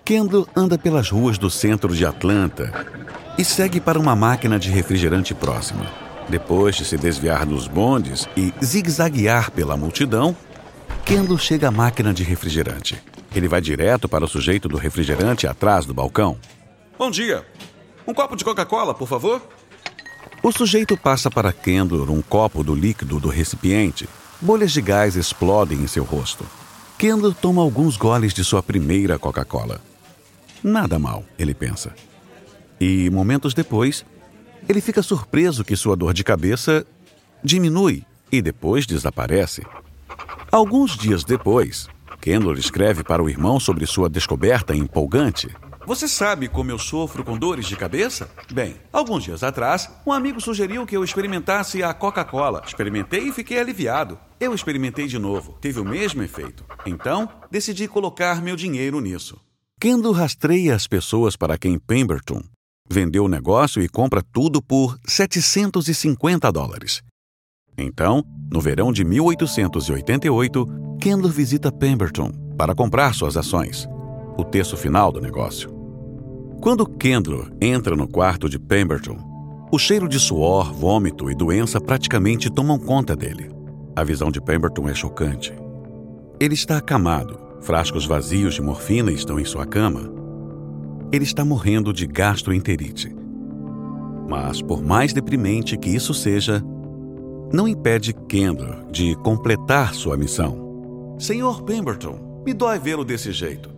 Kendall 0.05 0.47
anda 0.55 0.77
pelas 0.77 1.09
ruas 1.09 1.39
do 1.39 1.49
centro 1.49 1.95
de 1.95 2.05
Atlanta 2.05 2.71
e 3.39 3.43
segue 3.43 3.81
para 3.81 3.99
uma 3.99 4.15
máquina 4.15 4.59
de 4.59 4.69
refrigerante 4.69 5.33
próxima. 5.33 5.91
Depois 6.29 6.75
de 6.75 6.85
se 6.85 6.95
desviar 6.95 7.43
dos 7.43 7.67
bondes 7.67 8.29
e 8.37 8.53
zigue-zaguear 8.63 9.49
pela 9.49 9.75
multidão, 9.75 10.37
Kendall 11.03 11.39
chega 11.39 11.69
à 11.69 11.71
máquina 11.71 12.13
de 12.13 12.23
refrigerante. 12.23 13.01
Ele 13.33 13.47
vai 13.47 13.59
direto 13.61 14.07
para 14.07 14.23
o 14.23 14.27
sujeito 14.27 14.69
do 14.69 14.77
refrigerante 14.77 15.47
atrás 15.47 15.87
do 15.87 15.93
balcão. 15.93 16.37
Bom 16.99 17.09
dia. 17.09 17.43
Um 18.05 18.13
copo 18.13 18.35
de 18.35 18.45
Coca-Cola, 18.45 18.93
por 18.93 19.07
favor? 19.07 19.41
O 20.43 20.51
sujeito 20.51 20.95
passa 20.95 21.31
para 21.31 21.51
Kendall 21.51 22.11
um 22.11 22.21
copo 22.21 22.63
do 22.63 22.75
líquido 22.75 23.19
do 23.19 23.29
recipiente. 23.29 24.07
Bolhas 24.39 24.71
de 24.71 24.81
gás 24.81 25.15
explodem 25.15 25.79
em 25.81 25.87
seu 25.87 26.03
rosto. 26.03 26.45
Kendall 26.95 27.33
toma 27.33 27.63
alguns 27.63 27.97
goles 27.97 28.35
de 28.35 28.43
sua 28.43 28.61
primeira 28.61 29.17
Coca-Cola. 29.17 29.81
Nada 30.65 30.97
mal, 30.97 31.23
ele 31.37 31.53
pensa. 31.53 31.93
E 32.81 33.07
momentos 33.11 33.53
depois, 33.53 34.03
ele 34.67 34.81
fica 34.81 35.03
surpreso 35.03 35.63
que 35.63 35.75
sua 35.75 35.95
dor 35.95 36.11
de 36.11 36.23
cabeça 36.23 36.83
diminui 37.43 38.03
e 38.31 38.41
depois 38.41 38.87
desaparece. 38.87 39.61
Alguns 40.51 40.97
dias 40.97 41.23
depois, 41.23 41.87
Kendall 42.19 42.55
escreve 42.55 43.03
para 43.03 43.21
o 43.21 43.29
irmão 43.29 43.59
sobre 43.59 43.85
sua 43.85 44.09
descoberta 44.09 44.75
empolgante. 44.75 45.55
Você 45.85 46.07
sabe 46.07 46.47
como 46.47 46.71
eu 46.71 46.79
sofro 46.79 47.23
com 47.23 47.37
dores 47.37 47.67
de 47.67 47.75
cabeça? 47.75 48.27
Bem, 48.51 48.75
alguns 48.91 49.23
dias 49.23 49.43
atrás, 49.43 49.87
um 50.03 50.11
amigo 50.11 50.41
sugeriu 50.41 50.83
que 50.83 50.97
eu 50.97 51.03
experimentasse 51.03 51.83
a 51.83 51.93
Coca-Cola. 51.93 52.63
Experimentei 52.65 53.27
e 53.27 53.31
fiquei 53.31 53.59
aliviado. 53.59 54.17
Eu 54.39 54.51
experimentei 54.51 55.05
de 55.05 55.19
novo, 55.19 55.59
teve 55.61 55.79
o 55.79 55.85
mesmo 55.85 56.23
efeito. 56.23 56.65
Então, 56.87 57.29
decidi 57.51 57.87
colocar 57.87 58.41
meu 58.41 58.55
dinheiro 58.55 58.99
nisso. 58.99 59.44
Kendall 59.85 60.13
rastreia 60.13 60.73
as 60.73 60.87
pessoas 60.87 61.35
para 61.35 61.59
quem 61.59 61.77
Pemberton 61.77 62.41
vendeu 62.89 63.25
o 63.25 63.27
negócio 63.27 63.83
e 63.83 63.87
compra 63.87 64.23
tudo 64.33 64.59
por 64.59 64.97
750 65.05 66.51
dólares. 66.51 67.03
Então, 67.77 68.23
no 68.51 68.59
verão 68.59 68.91
de 68.91 69.05
1888, 69.05 70.67
Kendall 70.99 71.29
visita 71.29 71.71
Pemberton 71.71 72.31
para 72.57 72.73
comprar 72.73 73.13
suas 73.13 73.37
ações, 73.37 73.87
o 74.35 74.43
terço 74.43 74.75
final 74.75 75.11
do 75.11 75.21
negócio. 75.21 75.69
Quando 76.63 76.87
Kendall 76.87 77.45
entra 77.61 77.95
no 77.95 78.07
quarto 78.07 78.49
de 78.49 78.57
Pemberton, 78.57 79.19
o 79.71 79.77
cheiro 79.77 80.09
de 80.09 80.19
suor, 80.19 80.73
vômito 80.73 81.29
e 81.29 81.35
doença 81.35 81.79
praticamente 81.79 82.49
tomam 82.49 82.79
conta 82.79 83.15
dele. 83.15 83.51
A 83.95 84.03
visão 84.03 84.31
de 84.31 84.41
Pemberton 84.41 84.89
é 84.89 84.95
chocante. 84.95 85.53
Ele 86.39 86.55
está 86.55 86.75
acamado, 86.77 87.44
frascos 87.65 88.05
vazios 88.05 88.53
de 88.53 88.61
morfina 88.61 89.11
estão 89.11 89.39
em 89.39 89.43
sua 89.43 89.65
cama. 89.65 90.13
Ele 91.11 91.23
está 91.23 91.43
morrendo 91.43 91.91
de 91.91 92.05
gastroenterite. 92.05 93.13
Mas, 94.29 94.61
por 94.61 94.83
mais 94.83 95.11
deprimente 95.11 95.75
que 95.75 95.89
isso 95.89 96.13
seja, 96.13 96.63
não 97.51 97.67
impede 97.67 98.13
Kendall 98.13 98.85
de 98.91 99.15
completar 99.15 99.95
sua 99.95 100.15
missão. 100.15 101.15
Senhor 101.17 101.63
Pemberton, 101.63 102.43
me 102.45 102.53
dói 102.53 102.77
vê-lo 102.77 103.03
desse 103.03 103.31
jeito. 103.31 103.71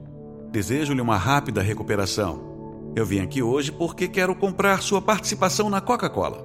Desejo-lhe 0.52 1.02
uma 1.02 1.18
rápida 1.18 1.62
recuperação. 1.62 2.92
Eu 2.94 3.06
vim 3.06 3.20
aqui 3.20 3.42
hoje 3.42 3.72
porque 3.72 4.08
quero 4.08 4.36
comprar 4.36 4.82
sua 4.82 5.02
participação 5.02 5.70
na 5.70 5.80
Coca-Cola. 5.80 6.40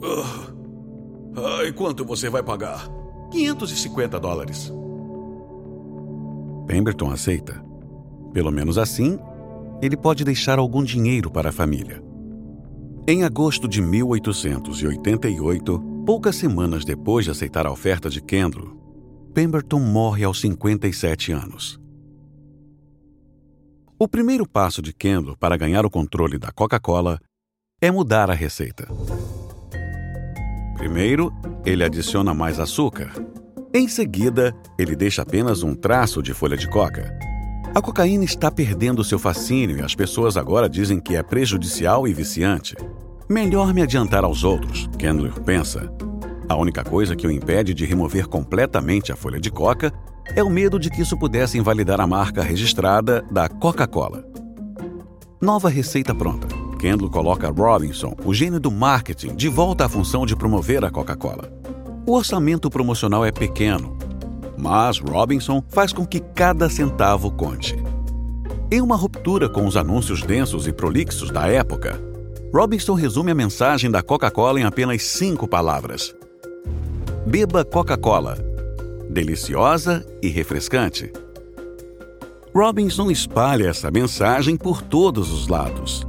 Uh, 0.00 0.54
ah, 1.36 1.64
e 1.64 1.72
quanto 1.72 2.04
você 2.04 2.30
vai 2.30 2.42
pagar? 2.42 2.88
550 3.32 4.20
dólares. 4.20 4.72
Pemberton 6.66 7.10
aceita. 7.10 7.64
Pelo 8.32 8.50
menos 8.50 8.76
assim, 8.76 9.18
ele 9.80 9.96
pode 9.96 10.24
deixar 10.24 10.58
algum 10.58 10.82
dinheiro 10.82 11.30
para 11.30 11.50
a 11.50 11.52
família. 11.52 12.02
Em 13.08 13.22
agosto 13.22 13.68
de 13.68 13.80
1888, 13.80 15.78
poucas 16.04 16.36
semanas 16.36 16.84
depois 16.84 17.24
de 17.24 17.30
aceitar 17.30 17.66
a 17.66 17.70
oferta 17.70 18.10
de 18.10 18.20
Kendall, 18.20 18.76
Pemberton 19.32 19.80
morre 19.80 20.24
aos 20.24 20.40
57 20.40 21.30
anos. 21.30 21.80
O 23.98 24.08
primeiro 24.08 24.46
passo 24.46 24.82
de 24.82 24.92
Kendall 24.92 25.36
para 25.36 25.56
ganhar 25.56 25.86
o 25.86 25.90
controle 25.90 26.36
da 26.36 26.50
Coca-Cola 26.50 27.20
é 27.80 27.90
mudar 27.90 28.30
a 28.30 28.34
receita. 28.34 28.88
Primeiro, 30.76 31.32
ele 31.64 31.84
adiciona 31.84 32.34
mais 32.34 32.60
açúcar. 32.60 33.12
Em 33.74 33.88
seguida, 33.88 34.54
ele 34.78 34.96
deixa 34.96 35.22
apenas 35.22 35.62
um 35.62 35.74
traço 35.74 36.22
de 36.22 36.32
folha 36.32 36.56
de 36.56 36.68
coca. 36.68 37.12
A 37.74 37.82
cocaína 37.82 38.24
está 38.24 38.50
perdendo 38.50 39.04
seu 39.04 39.18
fascínio 39.18 39.78
e 39.78 39.82
as 39.82 39.94
pessoas 39.94 40.36
agora 40.36 40.68
dizem 40.68 40.98
que 40.98 41.14
é 41.14 41.22
prejudicial 41.22 42.08
e 42.08 42.14
viciante. 42.14 42.74
Melhor 43.28 43.74
me 43.74 43.82
adiantar 43.82 44.24
aos 44.24 44.44
outros, 44.44 44.88
Kendall 44.98 45.32
pensa. 45.44 45.92
A 46.48 46.56
única 46.56 46.84
coisa 46.84 47.16
que 47.16 47.26
o 47.26 47.30
impede 47.30 47.74
de 47.74 47.84
remover 47.84 48.28
completamente 48.28 49.12
a 49.12 49.16
folha 49.16 49.40
de 49.40 49.50
coca 49.50 49.92
é 50.34 50.42
o 50.42 50.48
medo 50.48 50.78
de 50.78 50.88
que 50.88 51.02
isso 51.02 51.18
pudesse 51.18 51.58
invalidar 51.58 52.00
a 52.00 52.06
marca 52.06 52.42
registrada 52.42 53.22
da 53.30 53.48
Coca-Cola. 53.48 54.24
Nova 55.40 55.68
receita 55.68 56.14
pronta. 56.14 56.46
Kendall 56.78 57.10
coloca 57.10 57.50
Robinson, 57.50 58.14
o 58.24 58.32
gênio 58.32 58.60
do 58.60 58.70
marketing, 58.70 59.34
de 59.34 59.48
volta 59.48 59.86
à 59.86 59.88
função 59.88 60.24
de 60.24 60.36
promover 60.36 60.84
a 60.84 60.90
Coca-Cola. 60.90 61.55
O 62.06 62.12
orçamento 62.12 62.70
promocional 62.70 63.24
é 63.24 63.32
pequeno, 63.32 63.96
mas 64.56 65.00
Robinson 65.00 65.60
faz 65.68 65.92
com 65.92 66.06
que 66.06 66.20
cada 66.20 66.70
centavo 66.70 67.32
conte. 67.32 67.76
Em 68.70 68.80
uma 68.80 68.94
ruptura 68.94 69.48
com 69.48 69.66
os 69.66 69.76
anúncios 69.76 70.22
densos 70.22 70.68
e 70.68 70.72
prolixos 70.72 71.32
da 71.32 71.48
época, 71.48 72.00
Robinson 72.54 72.94
resume 72.94 73.32
a 73.32 73.34
mensagem 73.34 73.90
da 73.90 74.04
Coca-Cola 74.04 74.60
em 74.60 74.62
apenas 74.62 75.02
cinco 75.02 75.48
palavras: 75.48 76.14
Beba 77.26 77.64
Coca-Cola. 77.64 78.38
Deliciosa 79.10 80.06
e 80.22 80.28
refrescante. 80.28 81.12
Robinson 82.54 83.10
espalha 83.10 83.68
essa 83.68 83.90
mensagem 83.90 84.56
por 84.56 84.80
todos 84.80 85.32
os 85.32 85.48
lados. 85.48 86.06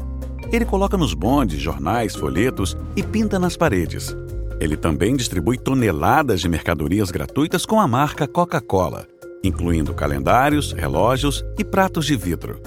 Ele 0.51 0.63
coloca 0.63 0.95
nos 0.95 1.15
bondes, 1.15 1.59
jornais, 1.59 2.15
folhetos 2.15 2.77
e 2.95 3.01
pinta 3.01 3.39
nas 3.39 3.57
paredes. 3.57 4.15
Ele 4.59 4.75
também 4.75 5.15
distribui 5.15 5.57
toneladas 5.57 6.41
de 6.41 6.49
mercadorias 6.49 7.11
gratuitas 7.11 7.65
com 7.65 7.79
a 7.79 7.87
marca 7.87 8.27
Coca-Cola, 8.27 9.07
incluindo 9.43 9.93
calendários, 9.93 10.71
relógios 10.71 11.45
e 11.57 11.63
pratos 11.63 12.05
de 12.05 12.15
vidro. 12.15 12.59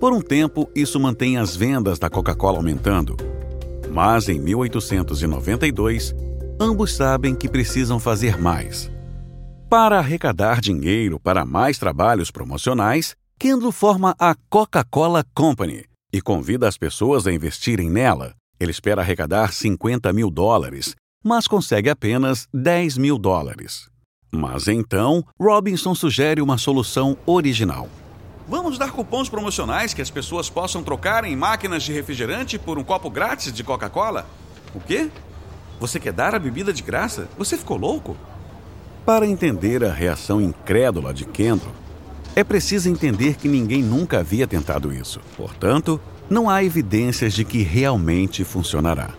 Por 0.00 0.12
um 0.12 0.20
tempo, 0.20 0.70
isso 0.74 0.98
mantém 0.98 1.36
as 1.36 1.54
vendas 1.54 1.98
da 1.98 2.08
Coca-Cola 2.08 2.58
aumentando. 2.58 3.16
Mas 3.92 4.28
em 4.28 4.40
1892, 4.40 6.14
ambos 6.60 6.94
sabem 6.94 7.34
que 7.34 7.48
precisam 7.48 8.00
fazer 8.00 8.38
mais. 8.40 8.90
Para 9.68 9.98
arrecadar 9.98 10.60
dinheiro 10.60 11.20
para 11.20 11.44
mais 11.44 11.78
trabalhos 11.78 12.30
promocionais, 12.30 13.14
Kendall 13.38 13.72
forma 13.72 14.14
a 14.18 14.34
Coca-Cola 14.48 15.24
Company 15.34 15.84
e 16.12 16.20
convida 16.20 16.68
as 16.68 16.78
pessoas 16.78 17.26
a 17.26 17.32
investirem 17.32 17.90
nela. 17.90 18.34
Ele 18.64 18.70
espera 18.70 19.02
arrecadar 19.02 19.52
50 19.52 20.10
mil 20.14 20.30
dólares, 20.30 20.96
mas 21.22 21.46
consegue 21.46 21.90
apenas 21.90 22.48
10 22.54 22.96
mil 22.96 23.18
dólares. 23.18 23.90
Mas 24.32 24.68
então, 24.68 25.22
Robinson 25.38 25.94
sugere 25.94 26.40
uma 26.40 26.56
solução 26.56 27.14
original. 27.26 27.90
Vamos 28.48 28.78
dar 28.78 28.90
cupons 28.90 29.28
promocionais 29.28 29.92
que 29.92 30.00
as 30.00 30.08
pessoas 30.08 30.48
possam 30.48 30.82
trocar 30.82 31.24
em 31.24 31.36
máquinas 31.36 31.82
de 31.82 31.92
refrigerante 31.92 32.58
por 32.58 32.78
um 32.78 32.82
copo 32.82 33.10
grátis 33.10 33.52
de 33.52 33.62
Coca-Cola? 33.62 34.26
O 34.74 34.80
quê? 34.80 35.10
Você 35.78 36.00
quer 36.00 36.14
dar 36.14 36.34
a 36.34 36.38
bebida 36.38 36.72
de 36.72 36.82
graça? 36.82 37.28
Você 37.36 37.58
ficou 37.58 37.76
louco? 37.76 38.16
Para 39.04 39.26
entender 39.26 39.84
a 39.84 39.92
reação 39.92 40.40
incrédula 40.40 41.12
de 41.12 41.26
Kendall, 41.26 41.74
é 42.34 42.42
preciso 42.42 42.88
entender 42.88 43.36
que 43.36 43.46
ninguém 43.46 43.82
nunca 43.82 44.20
havia 44.20 44.46
tentado 44.46 44.90
isso. 44.90 45.20
Portanto, 45.36 46.00
não 46.28 46.48
há 46.48 46.62
evidências 46.64 47.34
de 47.34 47.44
que 47.44 47.62
realmente 47.62 48.44
funcionará. 48.44 49.10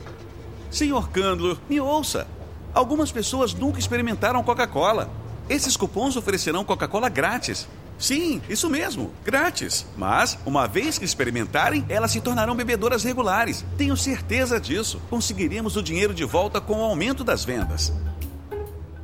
Senhor 0.70 1.10
Candler, 1.10 1.58
me 1.70 1.80
ouça. 1.80 2.28
Algumas 2.74 3.12
pessoas 3.12 3.54
nunca 3.54 3.80
experimentaram 3.80 4.44
Coca-Cola. 4.44 5.10
Esses 5.50 5.78
cupons 5.78 6.16
oferecerão 6.16 6.66
Coca-Cola 6.66 7.08
grátis. 7.08 7.68
Sim, 7.98 8.42
isso 8.50 8.70
mesmo, 8.70 9.12
grátis. 9.24 9.86
Mas, 9.98 10.38
uma 10.46 10.68
vez 10.68 10.98
que 10.98 11.06
experimentarem, 11.06 11.86
elas 11.88 12.12
se 12.12 12.20
tornarão 12.20 12.56
bebedoras 12.56 13.04
regulares. 13.04 13.64
Tenho 13.78 13.96
certeza 13.96 14.60
disso. 14.60 15.02
Conseguiremos 15.10 15.78
o 15.78 15.84
dinheiro 15.84 16.14
de 16.14 16.26
volta 16.26 16.60
com 16.60 16.80
o 16.80 16.84
aumento 16.84 17.24
das 17.24 17.46
vendas. 17.46 17.94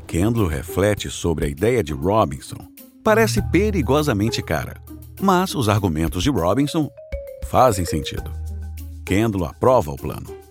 Kendall 0.05 0.47
reflete 0.47 1.09
sobre 1.09 1.45
a 1.45 1.47
ideia 1.47 1.81
de 1.81 1.93
Robinson 1.93 2.71
parece 3.03 3.41
perigosamente 3.41 4.41
cara, 4.41 4.81
mas 5.19 5.55
os 5.55 5.67
argumentos 5.67 6.23
de 6.23 6.29
Robinson 6.29 6.89
fazem 7.47 7.85
sentido. 7.85 8.31
Kendall 9.05 9.45
aprova 9.45 9.91
o 9.91 9.95
plano. 9.95 10.41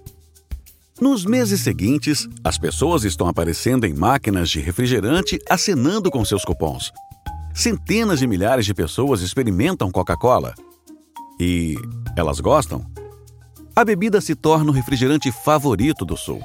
Nos 1.01 1.25
meses 1.25 1.63
seguintes, 1.63 2.29
as 2.45 2.59
pessoas 2.59 3.05
estão 3.05 3.27
aparecendo 3.27 3.87
em 3.87 3.95
máquinas 3.95 4.51
de 4.51 4.61
refrigerante 4.61 5.39
acenando 5.49 6.11
com 6.11 6.25
seus 6.25 6.45
cupons. 6.45 6.93
centenas 7.55 8.19
de 8.21 8.27
milhares 8.27 8.67
de 8.67 8.75
pessoas 8.75 9.23
experimentam 9.23 9.91
Coca-Cola. 9.91 10.55
E 11.39 11.75
elas 12.17 12.39
gostam? 12.39 12.85
A 13.75 13.85
bebida 13.85 14.21
se 14.21 14.35
torna 14.35 14.71
o 14.71 14.75
refrigerante 14.75 15.33
favorito 15.33 16.05
do 16.05 16.17
Sul. 16.17 16.43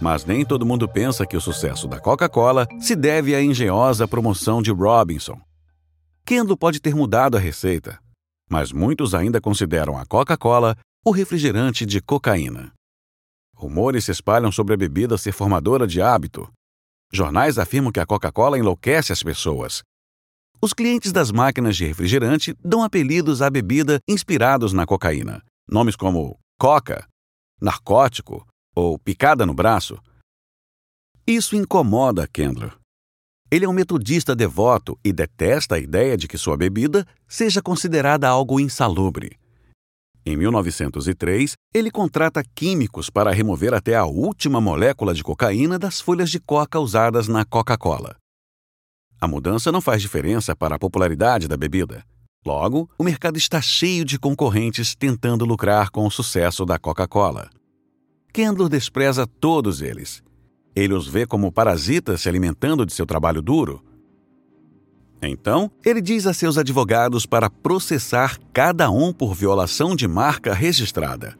Mas 0.00 0.26
nem 0.26 0.44
todo 0.44 0.66
mundo 0.66 0.86
pensa 0.86 1.24
que 1.24 1.36
o 1.36 1.40
sucesso 1.40 1.88
da 1.88 1.98
Coca-Cola 1.98 2.68
se 2.78 2.94
deve 2.94 3.34
à 3.34 3.42
engenhosa 3.42 4.06
promoção 4.06 4.60
de 4.60 4.70
Robinson. 4.70 5.40
Kendall 6.26 6.58
pode 6.58 6.78
ter 6.80 6.94
mudado 6.94 7.36
a 7.36 7.40
receita, 7.40 7.98
mas 8.54 8.70
muitos 8.70 9.14
ainda 9.14 9.40
consideram 9.40 9.98
a 9.98 10.06
Coca-Cola 10.06 10.76
o 11.04 11.10
refrigerante 11.10 11.84
de 11.84 12.00
cocaína. 12.00 12.72
Rumores 13.52 14.04
se 14.04 14.12
espalham 14.12 14.52
sobre 14.52 14.74
a 14.74 14.76
bebida 14.76 15.18
ser 15.18 15.32
formadora 15.32 15.88
de 15.88 16.00
hábito. 16.00 16.48
Jornais 17.12 17.58
afirmam 17.58 17.90
que 17.90 17.98
a 17.98 18.06
Coca-Cola 18.06 18.56
enlouquece 18.56 19.12
as 19.12 19.24
pessoas. 19.24 19.82
Os 20.62 20.72
clientes 20.72 21.10
das 21.10 21.32
máquinas 21.32 21.76
de 21.76 21.84
refrigerante 21.84 22.54
dão 22.64 22.84
apelidos 22.84 23.42
à 23.42 23.50
bebida 23.50 23.98
inspirados 24.08 24.72
na 24.72 24.86
cocaína. 24.86 25.42
Nomes 25.68 25.96
como 25.96 26.38
Coca, 26.56 27.08
narcótico 27.60 28.46
ou 28.72 28.96
picada 29.00 29.44
no 29.44 29.52
braço. 29.52 29.98
Isso 31.26 31.56
incomoda 31.56 32.28
Kendler. 32.28 32.72
Ele 33.50 33.64
é 33.64 33.68
um 33.68 33.72
metodista 33.72 34.34
devoto 34.34 34.98
e 35.04 35.12
detesta 35.12 35.76
a 35.76 35.78
ideia 35.78 36.16
de 36.16 36.26
que 36.26 36.38
sua 36.38 36.56
bebida 36.56 37.06
seja 37.28 37.62
considerada 37.62 38.28
algo 38.28 38.58
insalubre. 38.58 39.38
Em 40.26 40.36
1903, 40.36 41.52
ele 41.74 41.90
contrata 41.90 42.42
químicos 42.54 43.10
para 43.10 43.30
remover 43.30 43.74
até 43.74 43.94
a 43.94 44.06
última 44.06 44.60
molécula 44.60 45.12
de 45.12 45.22
cocaína 45.22 45.78
das 45.78 46.00
folhas 46.00 46.30
de 46.30 46.40
coca 46.40 46.80
usadas 46.80 47.28
na 47.28 47.44
Coca-Cola. 47.44 48.16
A 49.20 49.28
mudança 49.28 49.70
não 49.70 49.82
faz 49.82 50.00
diferença 50.00 50.56
para 50.56 50.76
a 50.76 50.78
popularidade 50.78 51.46
da 51.46 51.56
bebida. 51.56 52.04
Logo, 52.44 52.90
o 52.98 53.04
mercado 53.04 53.36
está 53.36 53.60
cheio 53.60 54.04
de 54.04 54.18
concorrentes 54.18 54.94
tentando 54.94 55.44
lucrar 55.44 55.90
com 55.90 56.06
o 56.06 56.10
sucesso 56.10 56.64
da 56.64 56.78
Coca-Cola. 56.78 57.50
Kendall 58.32 58.68
despreza 58.68 59.26
todos 59.26 59.80
eles. 59.80 60.22
Ele 60.74 60.94
os 60.94 61.06
vê 61.06 61.26
como 61.26 61.52
parasitas 61.52 62.22
se 62.22 62.28
alimentando 62.28 62.84
de 62.84 62.92
seu 62.92 63.06
trabalho 63.06 63.40
duro 63.40 63.82
então, 65.26 65.70
ele 65.84 66.00
diz 66.00 66.26
a 66.26 66.34
seus 66.34 66.58
advogados 66.58 67.26
para 67.26 67.48
processar 67.48 68.38
cada 68.52 68.90
um 68.90 69.12
por 69.12 69.34
violação 69.34 69.96
de 69.96 70.06
marca 70.06 70.52
registrada. 70.52 71.36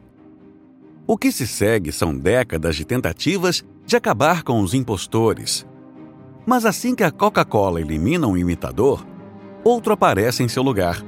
O 1.07 1.17
que 1.17 1.31
se 1.31 1.45
segue 1.45 1.91
são 1.91 2.17
décadas 2.17 2.75
de 2.75 2.83
tentativas 2.83 3.63
de 3.85 3.95
acabar 3.95 4.43
com 4.43 4.61
os 4.61 4.73
impostores. 4.73 5.65
Mas 6.45 6.65
assim 6.65 6.95
que 6.95 7.03
a 7.03 7.11
Coca-Cola 7.11 7.79
elimina 7.79 8.27
um 8.27 8.35
imitador, 8.35 9.05
outro 9.63 9.93
aparece 9.93 10.41
em 10.41 10.47
seu 10.47 10.63
lugar. 10.63 11.03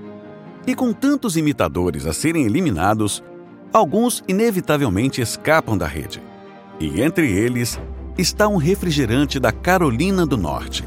E 0.67 0.75
com 0.75 0.93
tantos 0.93 1.35
imitadores 1.35 2.05
a 2.05 2.13
serem 2.13 2.45
eliminados, 2.45 3.23
alguns 3.73 4.23
inevitavelmente 4.27 5.21
escapam 5.21 5.77
da 5.77 5.87
rede. 5.87 6.21
E 6.79 7.01
entre 7.01 7.31
eles 7.31 7.79
está 8.17 8.47
um 8.47 8.57
refrigerante 8.57 9.39
da 9.39 9.51
Carolina 9.51 10.25
do 10.25 10.37
Norte 10.37 10.83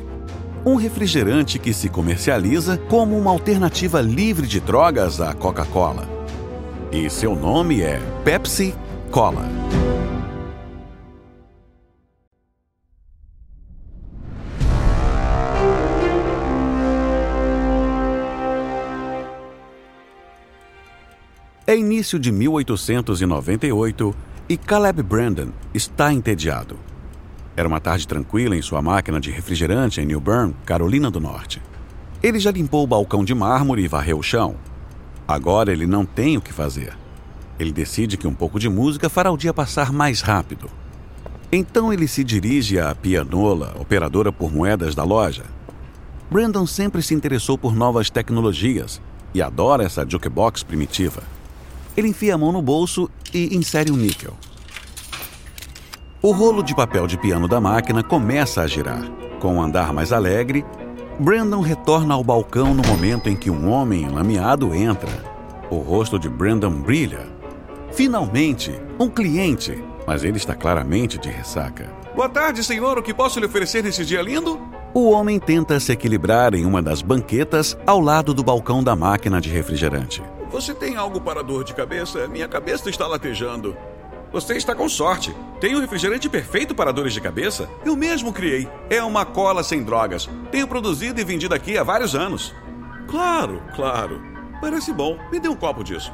um 0.64 0.74
refrigerante 0.74 1.58
que 1.58 1.72
se 1.72 1.88
comercializa 1.88 2.76
como 2.76 3.16
uma 3.16 3.30
alternativa 3.30 4.00
livre 4.00 4.46
de 4.46 4.60
drogas 4.60 5.20
à 5.20 5.32
Coca-Cola. 5.32 6.08
E 6.92 7.08
seu 7.08 7.34
nome 7.34 7.80
é 7.80 7.98
Pepsi 8.24 8.74
Cola. 9.10 9.48
É 21.66 21.76
início 21.76 22.18
de 22.18 22.32
1898 22.32 24.14
e 24.48 24.56
Caleb 24.56 25.02
Brandon 25.04 25.50
está 25.72 26.12
entediado. 26.12 26.89
Era 27.56 27.68
uma 27.68 27.80
tarde 27.80 28.06
tranquila 28.06 28.56
em 28.56 28.62
sua 28.62 28.80
máquina 28.80 29.20
de 29.20 29.30
refrigerante 29.30 30.00
em 30.00 30.06
New 30.06 30.20
Bern, 30.20 30.54
Carolina 30.64 31.10
do 31.10 31.20
Norte. 31.20 31.60
Ele 32.22 32.38
já 32.38 32.50
limpou 32.50 32.84
o 32.84 32.86
balcão 32.86 33.24
de 33.24 33.34
mármore 33.34 33.82
e 33.82 33.88
varreu 33.88 34.18
o 34.18 34.22
chão. 34.22 34.56
Agora 35.26 35.72
ele 35.72 35.86
não 35.86 36.04
tem 36.04 36.36
o 36.36 36.40
que 36.40 36.52
fazer. 36.52 36.96
Ele 37.58 37.72
decide 37.72 38.16
que 38.16 38.26
um 38.26 38.34
pouco 38.34 38.58
de 38.58 38.68
música 38.68 39.08
fará 39.08 39.30
o 39.30 39.36
dia 39.36 39.52
passar 39.52 39.92
mais 39.92 40.20
rápido. 40.20 40.70
Então 41.52 41.92
ele 41.92 42.06
se 42.06 42.22
dirige 42.22 42.78
à 42.78 42.94
pianola, 42.94 43.74
operadora 43.78 44.30
por 44.32 44.52
moedas 44.52 44.94
da 44.94 45.02
loja. 45.02 45.44
Brandon 46.30 46.66
sempre 46.66 47.02
se 47.02 47.12
interessou 47.12 47.58
por 47.58 47.74
novas 47.74 48.08
tecnologias 48.08 49.00
e 49.34 49.42
adora 49.42 49.82
essa 49.82 50.08
jukebox 50.08 50.62
primitiva. 50.62 51.22
Ele 51.96 52.08
enfia 52.08 52.34
a 52.34 52.38
mão 52.38 52.52
no 52.52 52.62
bolso 52.62 53.10
e 53.34 53.56
insere 53.56 53.90
um 53.90 53.96
níquel. 53.96 54.36
O 56.22 56.32
rolo 56.32 56.62
de 56.62 56.74
papel 56.74 57.06
de 57.06 57.16
piano 57.16 57.48
da 57.48 57.58
máquina 57.58 58.02
começa 58.02 58.60
a 58.60 58.66
girar. 58.66 59.10
Com 59.40 59.54
um 59.54 59.62
andar 59.62 59.90
mais 59.90 60.12
alegre, 60.12 60.66
Brandon 61.18 61.62
retorna 61.62 62.12
ao 62.12 62.22
balcão 62.22 62.74
no 62.74 62.82
momento 62.86 63.30
em 63.30 63.34
que 63.34 63.50
um 63.50 63.70
homem 63.70 64.06
lameado 64.06 64.74
entra. 64.74 65.10
O 65.70 65.78
rosto 65.78 66.18
de 66.18 66.28
Brandon 66.28 66.72
brilha. 66.72 67.26
Finalmente, 67.92 68.78
um 68.98 69.08
cliente, 69.08 69.82
mas 70.06 70.22
ele 70.22 70.36
está 70.36 70.54
claramente 70.54 71.16
de 71.16 71.30
ressaca. 71.30 71.90
Boa 72.14 72.28
tarde, 72.28 72.62
senhor. 72.62 72.98
O 72.98 73.02
que 73.02 73.14
posso 73.14 73.40
lhe 73.40 73.46
oferecer 73.46 73.82
nesse 73.82 74.04
dia 74.04 74.20
lindo? 74.20 74.60
O 74.92 75.12
homem 75.12 75.38
tenta 75.38 75.80
se 75.80 75.90
equilibrar 75.90 76.54
em 76.54 76.66
uma 76.66 76.82
das 76.82 77.00
banquetas 77.00 77.78
ao 77.86 77.98
lado 77.98 78.34
do 78.34 78.44
balcão 78.44 78.84
da 78.84 78.94
máquina 78.94 79.40
de 79.40 79.48
refrigerante. 79.48 80.22
Você 80.50 80.74
tem 80.74 80.96
algo 80.96 81.18
para 81.18 81.42
dor 81.42 81.64
de 81.64 81.72
cabeça? 81.72 82.28
Minha 82.28 82.46
cabeça 82.46 82.90
está 82.90 83.06
latejando. 83.06 83.74
Você 84.32 84.54
está 84.54 84.76
com 84.76 84.88
sorte. 84.88 85.34
Tem 85.60 85.74
um 85.74 85.80
refrigerante 85.80 86.28
perfeito 86.28 86.72
para 86.72 86.92
dores 86.92 87.12
de 87.12 87.20
cabeça? 87.20 87.68
Eu 87.84 87.96
mesmo 87.96 88.32
criei. 88.32 88.68
É 88.88 89.02
uma 89.02 89.24
cola 89.24 89.64
sem 89.64 89.82
drogas. 89.82 90.28
Tenho 90.52 90.68
produzido 90.68 91.20
e 91.20 91.24
vendido 91.24 91.52
aqui 91.52 91.76
há 91.76 91.82
vários 91.82 92.14
anos. 92.14 92.54
Claro, 93.08 93.60
claro. 93.74 94.22
Parece 94.60 94.92
bom. 94.92 95.18
Me 95.32 95.40
dê 95.40 95.48
um 95.48 95.56
copo 95.56 95.82
disso. 95.82 96.12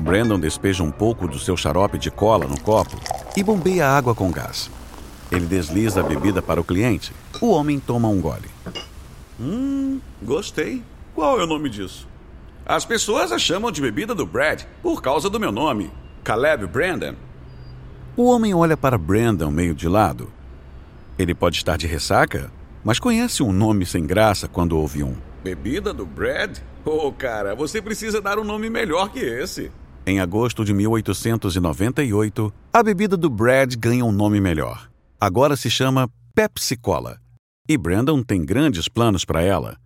Brandon 0.00 0.40
despeja 0.40 0.82
um 0.82 0.90
pouco 0.90 1.28
do 1.28 1.38
seu 1.38 1.58
xarope 1.58 1.98
de 1.98 2.10
cola 2.10 2.46
no 2.46 2.58
copo 2.58 2.98
e 3.36 3.42
bombeia 3.42 3.86
água 3.86 4.14
com 4.14 4.30
gás. 4.30 4.70
Ele 5.30 5.44
desliza 5.44 6.00
a 6.00 6.02
bebida 6.02 6.40
para 6.40 6.60
o 6.60 6.64
cliente. 6.64 7.12
O 7.38 7.50
homem 7.50 7.78
toma 7.78 8.08
um 8.08 8.20
gole. 8.20 8.48
Hum, 9.38 10.00
gostei. 10.22 10.82
Qual 11.14 11.38
é 11.38 11.44
o 11.44 11.46
nome 11.46 11.68
disso? 11.68 12.08
As 12.64 12.86
pessoas 12.86 13.30
a 13.30 13.38
chamam 13.38 13.70
de 13.70 13.82
bebida 13.82 14.14
do 14.14 14.24
Brad 14.24 14.62
por 14.82 15.02
causa 15.02 15.28
do 15.28 15.38
meu 15.38 15.52
nome. 15.52 15.90
Caleb 16.24 16.66
Brandon? 16.68 17.14
O 18.16 18.24
homem 18.30 18.54
olha 18.54 18.78
para 18.78 18.96
Brandon 18.96 19.50
meio 19.50 19.74
de 19.74 19.86
lado. 19.86 20.32
Ele 21.18 21.34
pode 21.34 21.58
estar 21.58 21.76
de 21.76 21.86
ressaca, 21.86 22.50
mas 22.82 22.98
conhece 22.98 23.42
um 23.42 23.52
nome 23.52 23.84
sem 23.84 24.06
graça 24.06 24.48
quando 24.48 24.78
ouve 24.78 25.02
um. 25.02 25.14
Bebida 25.42 25.92
do 25.92 26.06
Brad? 26.06 26.60
Oh, 26.82 27.12
cara, 27.12 27.54
você 27.54 27.82
precisa 27.82 28.22
dar 28.22 28.38
um 28.38 28.44
nome 28.44 28.70
melhor 28.70 29.10
que 29.10 29.18
esse. 29.18 29.70
Em 30.06 30.18
agosto 30.18 30.64
de 30.64 30.72
1898, 30.72 32.50
a 32.72 32.82
bebida 32.82 33.18
do 33.18 33.28
Brad 33.28 33.74
ganha 33.76 34.06
um 34.06 34.12
nome 34.12 34.40
melhor. 34.40 34.88
Agora 35.20 35.56
se 35.56 35.68
chama 35.68 36.08
Pepsi 36.34 36.74
Cola. 36.74 37.18
E 37.68 37.76
Brandon 37.76 38.22
tem 38.22 38.42
grandes 38.42 38.88
planos 38.88 39.26
para 39.26 39.42
ela. 39.42 39.76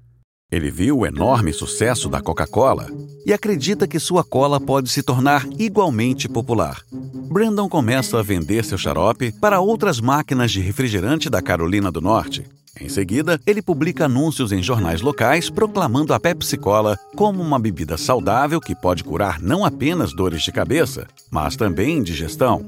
Ele 0.51 0.71
viu 0.71 1.01
o 1.01 1.07
enorme 1.07 1.53
sucesso 1.53 2.09
da 2.09 2.23
Coca-Cola 2.23 2.89
e 3.27 3.35
acredita 3.35 3.87
que 3.87 4.01
sua 4.01 4.25
cola 4.25 4.59
pode 4.59 4.89
se 4.89 5.03
tornar 5.03 5.47
igualmente 5.59 6.27
popular. 6.27 6.83
Brandon 7.31 7.69
começa 7.69 8.19
a 8.19 8.23
vender 8.23 8.65
seu 8.65 8.79
xarope 8.79 9.31
para 9.31 9.61
outras 9.61 10.01
máquinas 10.01 10.51
de 10.51 10.61
refrigerante 10.61 11.29
da 11.29 11.43
Carolina 11.43 11.93
do 11.93 12.01
Norte. 12.01 12.47
Em 12.81 12.89
seguida, 12.89 13.39
ele 13.47 13.61
publica 13.61 14.07
anúncios 14.07 14.51
em 14.51 14.63
jornais 14.63 15.03
locais 15.03 15.51
proclamando 15.51 16.15
a 16.15 16.21
Pepsi 16.21 16.57
Cola 16.57 16.99
como 17.15 17.43
uma 17.43 17.59
bebida 17.59 17.99
saudável 17.99 18.59
que 18.59 18.75
pode 18.75 19.05
curar 19.05 19.43
não 19.43 19.67
apenas 19.67 20.15
dores 20.15 20.43
de 20.43 20.51
cabeça, 20.51 21.07
mas 21.31 21.57
também 21.57 21.99
indigestão. 21.99 22.67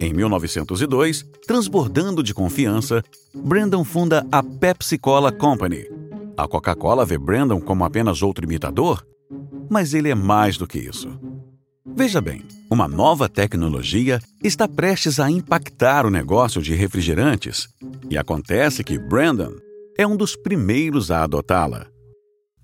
Em 0.00 0.12
1902, 0.12 1.24
transbordando 1.46 2.24
de 2.24 2.34
confiança, 2.34 3.04
Brandon 3.32 3.84
funda 3.84 4.26
a 4.32 4.42
Pepsi 4.42 4.98
Cola 4.98 5.30
Company, 5.30 5.84
a 6.42 6.48
Coca-Cola 6.48 7.04
vê 7.04 7.18
Brandon 7.18 7.60
como 7.60 7.84
apenas 7.84 8.22
outro 8.22 8.44
imitador? 8.44 9.06
Mas 9.68 9.92
ele 9.94 10.08
é 10.08 10.14
mais 10.14 10.56
do 10.56 10.66
que 10.66 10.78
isso. 10.78 11.08
Veja 11.94 12.20
bem, 12.20 12.44
uma 12.70 12.88
nova 12.88 13.28
tecnologia 13.28 14.20
está 14.42 14.66
prestes 14.66 15.20
a 15.20 15.30
impactar 15.30 16.06
o 16.06 16.10
negócio 16.10 16.62
de 16.62 16.74
refrigerantes 16.74 17.68
e 18.08 18.16
acontece 18.16 18.82
que 18.82 18.98
Brandon 18.98 19.52
é 19.98 20.06
um 20.06 20.16
dos 20.16 20.36
primeiros 20.36 21.10
a 21.10 21.24
adotá-la. 21.24 21.86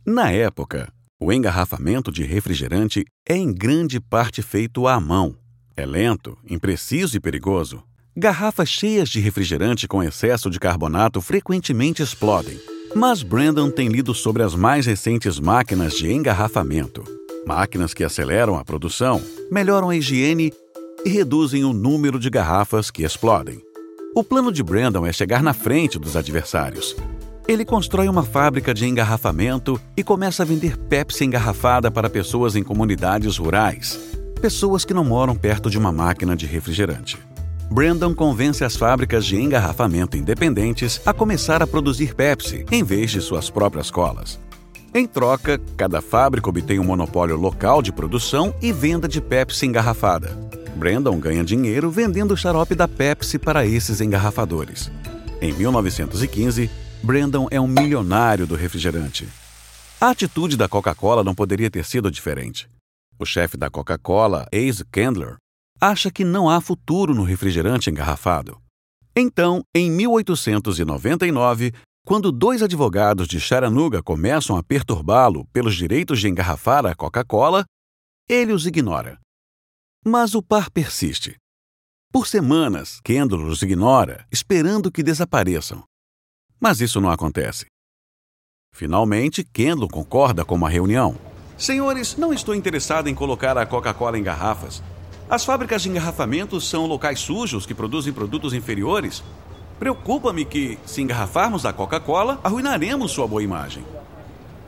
Na 0.07 0.31
época, 0.31 0.93
o 1.21 1.33
engarrafamento 1.33 2.13
de 2.13 2.23
refrigerante 2.25 3.05
é 3.29 3.37
em 3.37 3.53
grande 3.53 4.01
parte 4.01 4.43
feito 4.43 4.87
à 4.87 4.99
mão. 5.01 5.37
É 5.77 5.85
lento, 5.85 6.39
impreciso 6.49 7.17
e 7.17 7.21
perigoso. 7.21 7.83
Garrafas 8.17 8.69
cheias 8.69 9.09
de 9.11 9.21
refrigerante 9.21 9.87
com 9.87 10.03
excesso 10.03 10.49
de 10.49 10.59
carbonato 10.59 11.21
frequentemente 11.21 12.03
explodem 12.03 12.59
Mas 12.97 13.23
Brandon 13.23 13.71
tem 13.71 13.89
lido 13.89 14.15
sobre 14.15 14.43
as 14.43 14.55
mais 14.55 14.87
recentes 14.87 15.39
máquinas 15.39 15.93
de 15.93 16.11
engarrafamento. 16.11 17.05
Máquinas 17.47 17.93
que 17.93 18.03
aceleram 18.03 18.57
a 18.57 18.65
produção, 18.65 19.21
melhoram 19.53 19.91
a 19.91 19.97
higiene 19.97 20.51
e 21.05 21.11
reduzem 21.11 21.63
o 21.63 21.75
número 21.75 22.19
de 22.19 22.31
garrafas 22.31 22.91
que 22.91 23.03
explodem. 23.03 23.61
O 24.15 24.25
plano 24.25 24.51
de 24.51 24.63
Brandon 24.63 25.05
é 25.05 25.13
chegar 25.13 25.43
na 25.43 25.53
frente 25.53 25.99
dos 25.99 26.17
adversários. 26.17 26.97
Ele 27.47 27.67
constrói 27.67 28.09
uma 28.09 28.23
fábrica 28.23 28.73
de 28.73 28.87
engarrafamento 28.87 29.79
e 29.95 30.03
começa 30.03 30.43
a 30.43 30.47
vender 30.47 30.79
Pepsi 30.79 31.27
engarrafada 31.27 31.91
para 31.91 32.09
pessoas 32.09 32.57
em 32.57 32.63
comunidades 32.63 33.37
rurais, 33.37 34.01
pessoas 34.41 34.87
que 34.87 34.95
não 34.95 35.05
moram 35.05 35.37
perto 35.37 35.69
de 35.69 35.77
uma 35.77 35.93
máquina 35.93 36.35
de 36.35 36.47
refrigerante. 36.47 37.19
Brandon 37.71 38.15
convence 38.15 38.65
as 38.65 38.77
fábricas 38.77 39.27
de 39.27 39.37
engarrafamento 39.37 40.17
independentes 40.17 41.01
a 41.05 41.13
começar 41.13 41.63
a 41.63 41.67
produzir 41.67 42.15
Pepsi 42.15 42.65
em 42.71 42.83
vez 42.83 43.11
de 43.11 43.21
suas 43.21 43.51
próprias 43.51 43.91
colas. 43.91 44.41
Em 44.95 45.07
troca, 45.07 45.61
cada 45.77 46.01
fábrica 46.01 46.49
obtém 46.49 46.79
um 46.79 46.85
monopólio 46.85 47.37
local 47.37 47.83
de 47.83 47.93
produção 47.93 48.55
e 48.63 48.73
venda 48.73 49.07
de 49.07 49.21
Pepsi 49.21 49.67
engarrafada. 49.67 50.29
Brandon 50.77 51.19
ganha 51.19 51.45
dinheiro 51.45 51.91
vendendo 51.91 52.33
o 52.33 52.37
xarope 52.37 52.75
da 52.75 52.87
Pepsi 52.87 53.39
para 53.39 53.67
esses 53.67 54.01
engarrafadores. 54.01 54.91
Em 55.41 55.53
1915, 55.53 56.71
Brandon 57.03 57.47
é 57.51 57.61
um 57.61 57.67
milionário 57.67 58.47
do 58.47 58.55
refrigerante. 58.55 59.29
A 60.01 60.11
atitude 60.11 60.57
da 60.57 60.69
Coca-Cola 60.69 61.25
não 61.25 61.35
poderia 61.35 61.71
ter 61.71 61.85
sido 61.85 62.11
diferente. 62.11 62.69
O 63.19 63.27
chefe 63.27 63.57
da 63.57 63.69
Coca-Cola, 63.69 64.47
Ace 64.53 64.85
Candler, 64.91 65.37
acha 65.81 66.11
que 66.11 66.25
não 66.25 66.49
há 66.49 66.61
futuro 66.61 67.15
no 67.15 67.23
refrigerante 67.23 67.91
engarrafado. 67.91 68.61
Então, 69.15 69.63
em 69.75 69.91
1899, 69.91 71.73
quando 72.07 72.31
dois 72.31 72.63
advogados 72.63 73.27
de 73.27 73.41
Chattanooga 73.41 74.03
começam 74.03 74.57
a 74.57 74.63
perturbá-lo 74.63 75.47
pelos 75.53 75.75
direitos 75.75 76.21
de 76.21 76.29
engarrafar 76.29 76.87
a 76.87 76.95
Coca-Cola, 76.95 77.65
ele 78.29 78.53
os 78.53 78.67
ignora. 78.67 79.19
Mas 80.05 80.35
o 80.35 80.43
par 80.43 80.71
persiste. 80.71 81.37
Por 82.13 82.27
semanas, 82.27 83.01
Kendall 83.03 83.47
os 83.47 83.63
ignora, 83.63 84.27
esperando 84.31 84.93
que 84.93 85.03
desapareçam. 85.03 85.83
Mas 86.61 86.81
isso 86.81 87.01
não 87.01 87.11
acontece. 87.11 87.67
Finalmente, 88.73 89.43
Kendall 89.43 89.89
concorda 89.89 90.45
com 90.45 90.55
uma 90.55 90.69
reunião. 90.69 91.19
Senhores, 91.59 92.17
não 92.17 92.33
estou 92.33 92.55
interessado 92.55 93.09
em 93.09 93.15
colocar 93.15 93.57
a 93.57 93.67
Coca-Cola 93.67 94.19
em 94.19 94.23
garrafas. 94.23 94.83
As 95.29 95.45
fábricas 95.45 95.83
de 95.83 95.89
engarrafamento 95.89 96.61
são 96.61 96.87
locais 96.87 97.19
sujos 97.19 97.67
que 97.67 97.75
produzem 97.75 98.13
produtos 98.13 98.55
inferiores. 98.55 99.25
Preocupa-me 99.77 100.45
que, 100.45 100.79
se 100.87 101.03
engarrafarmos 101.03 101.67
a 101.67 101.73
Coca-Cola, 101.73 102.39
arruinaremos 102.45 103.11
sua 103.11 103.27
boa 103.27 103.43
imagem. 103.43 103.85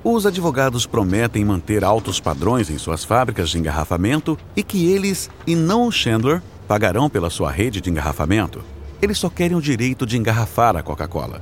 Os 0.02 0.26
advogados 0.26 0.84
prometem 0.84 1.44
manter 1.44 1.84
altos 1.84 2.18
padrões 2.18 2.70
em 2.70 2.78
suas 2.78 3.04
fábricas 3.04 3.50
de 3.50 3.58
engarrafamento 3.58 4.36
e 4.56 4.64
que 4.64 4.90
eles, 4.90 5.30
e 5.46 5.54
não 5.54 5.92
Chandler, 5.92 6.42
pagarão 6.66 7.08
pela 7.08 7.30
sua 7.30 7.52
rede 7.52 7.80
de 7.80 7.88
engarrafamento. 7.88 8.60
Eles 9.00 9.18
só 9.18 9.30
querem 9.30 9.56
o 9.56 9.62
direito 9.62 10.04
de 10.04 10.18
engarrafar 10.18 10.76
a 10.76 10.82
Coca-Cola. 10.82 11.40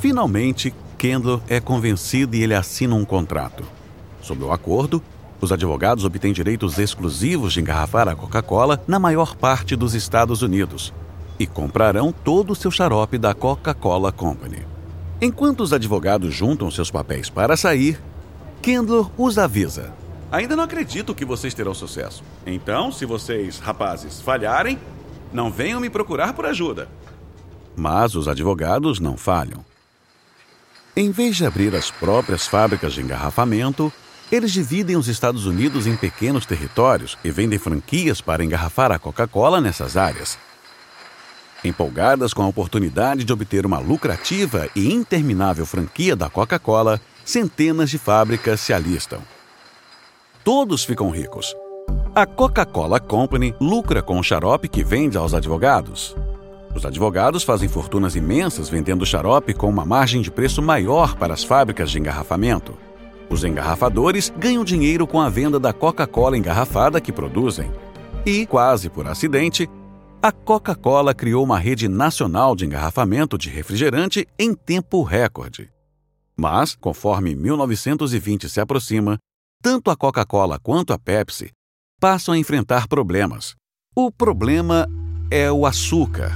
Finalmente, 0.00 0.74
Kendall 0.98 1.40
é 1.48 1.60
convencido 1.60 2.34
e 2.34 2.42
ele 2.42 2.54
assina 2.54 2.96
um 2.96 3.04
contrato. 3.04 3.62
Sob 4.20 4.42
o 4.42 4.50
acordo, 4.50 5.00
os 5.40 5.52
advogados 5.52 6.04
obtêm 6.04 6.32
direitos 6.32 6.78
exclusivos 6.78 7.52
de 7.52 7.60
engarrafar 7.60 8.08
a 8.08 8.16
Coca-Cola 8.16 8.82
na 8.86 8.98
maior 8.98 9.36
parte 9.36 9.76
dos 9.76 9.94
Estados 9.94 10.42
Unidos 10.42 10.92
e 11.38 11.46
comprarão 11.46 12.12
todo 12.12 12.52
o 12.52 12.56
seu 12.56 12.70
xarope 12.70 13.18
da 13.18 13.34
Coca-Cola 13.34 14.10
Company. 14.10 14.66
Enquanto 15.20 15.60
os 15.60 15.72
advogados 15.72 16.34
juntam 16.34 16.70
seus 16.70 16.90
papéis 16.90 17.28
para 17.28 17.56
sair, 17.56 18.00
Kendall 18.62 19.10
os 19.16 19.38
avisa. 19.38 19.92
Ainda 20.30 20.56
não 20.56 20.64
acredito 20.64 21.14
que 21.14 21.24
vocês 21.24 21.54
terão 21.54 21.72
sucesso. 21.72 22.22
Então, 22.46 22.90
se 22.90 23.06
vocês, 23.06 23.58
rapazes, 23.58 24.20
falharem, 24.20 24.78
não 25.32 25.50
venham 25.50 25.80
me 25.80 25.88
procurar 25.88 26.32
por 26.32 26.46
ajuda. 26.46 26.88
Mas 27.76 28.14
os 28.14 28.26
advogados 28.26 28.98
não 28.98 29.16
falham. 29.16 29.64
Em 30.96 31.10
vez 31.10 31.36
de 31.36 31.44
abrir 31.44 31.74
as 31.74 31.90
próprias 31.90 32.46
fábricas 32.46 32.94
de 32.94 33.02
engarrafamento, 33.02 33.92
eles 34.30 34.52
dividem 34.52 34.96
os 34.96 35.08
Estados 35.08 35.46
Unidos 35.46 35.86
em 35.86 35.96
pequenos 35.96 36.44
territórios 36.44 37.16
e 37.22 37.30
vendem 37.30 37.58
franquias 37.58 38.20
para 38.20 38.44
engarrafar 38.44 38.90
a 38.90 38.98
Coca-Cola 38.98 39.60
nessas 39.60 39.96
áreas. 39.96 40.36
Empolgadas 41.64 42.34
com 42.34 42.42
a 42.42 42.48
oportunidade 42.48 43.24
de 43.24 43.32
obter 43.32 43.64
uma 43.64 43.78
lucrativa 43.78 44.68
e 44.74 44.92
interminável 44.92 45.64
franquia 45.64 46.14
da 46.14 46.28
Coca-Cola, 46.28 47.00
centenas 47.24 47.90
de 47.90 47.98
fábricas 47.98 48.60
se 48.60 48.72
alistam. 48.72 49.20
Todos 50.44 50.84
ficam 50.84 51.10
ricos. 51.10 51.54
A 52.14 52.26
Coca-Cola 52.26 52.98
Company 52.98 53.54
lucra 53.60 54.02
com 54.02 54.18
o 54.18 54.22
xarope 54.22 54.68
que 54.68 54.84
vende 54.84 55.16
aos 55.16 55.34
advogados. 55.34 56.16
Os 56.74 56.84
advogados 56.84 57.42
fazem 57.42 57.68
fortunas 57.68 58.16
imensas 58.16 58.68
vendendo 58.68 59.06
xarope 59.06 59.54
com 59.54 59.68
uma 59.68 59.84
margem 59.84 60.20
de 60.20 60.30
preço 60.30 60.60
maior 60.60 61.16
para 61.16 61.32
as 61.32 61.42
fábricas 61.42 61.90
de 61.90 61.98
engarrafamento. 61.98 62.85
Os 63.28 63.44
engarrafadores 63.44 64.32
ganham 64.38 64.64
dinheiro 64.64 65.06
com 65.06 65.20
a 65.20 65.28
venda 65.28 65.58
da 65.58 65.72
Coca-Cola 65.72 66.38
engarrafada 66.38 67.00
que 67.00 67.12
produzem. 67.12 67.70
E, 68.24 68.46
quase 68.46 68.88
por 68.88 69.06
acidente, 69.06 69.68
a 70.22 70.32
Coca-Cola 70.32 71.14
criou 71.14 71.44
uma 71.44 71.58
rede 71.58 71.88
nacional 71.88 72.56
de 72.56 72.64
engarrafamento 72.64 73.36
de 73.36 73.50
refrigerante 73.50 74.26
em 74.38 74.54
tempo 74.54 75.02
recorde. 75.02 75.70
Mas, 76.36 76.74
conforme 76.74 77.34
1920 77.34 78.48
se 78.48 78.60
aproxima, 78.60 79.18
tanto 79.62 79.90
a 79.90 79.96
Coca-Cola 79.96 80.58
quanto 80.58 80.92
a 80.92 80.98
Pepsi 80.98 81.50
passam 82.00 82.34
a 82.34 82.38
enfrentar 82.38 82.86
problemas. 82.88 83.54
O 83.94 84.12
problema 84.12 84.88
é 85.30 85.50
o 85.50 85.64
açúcar. 85.64 86.32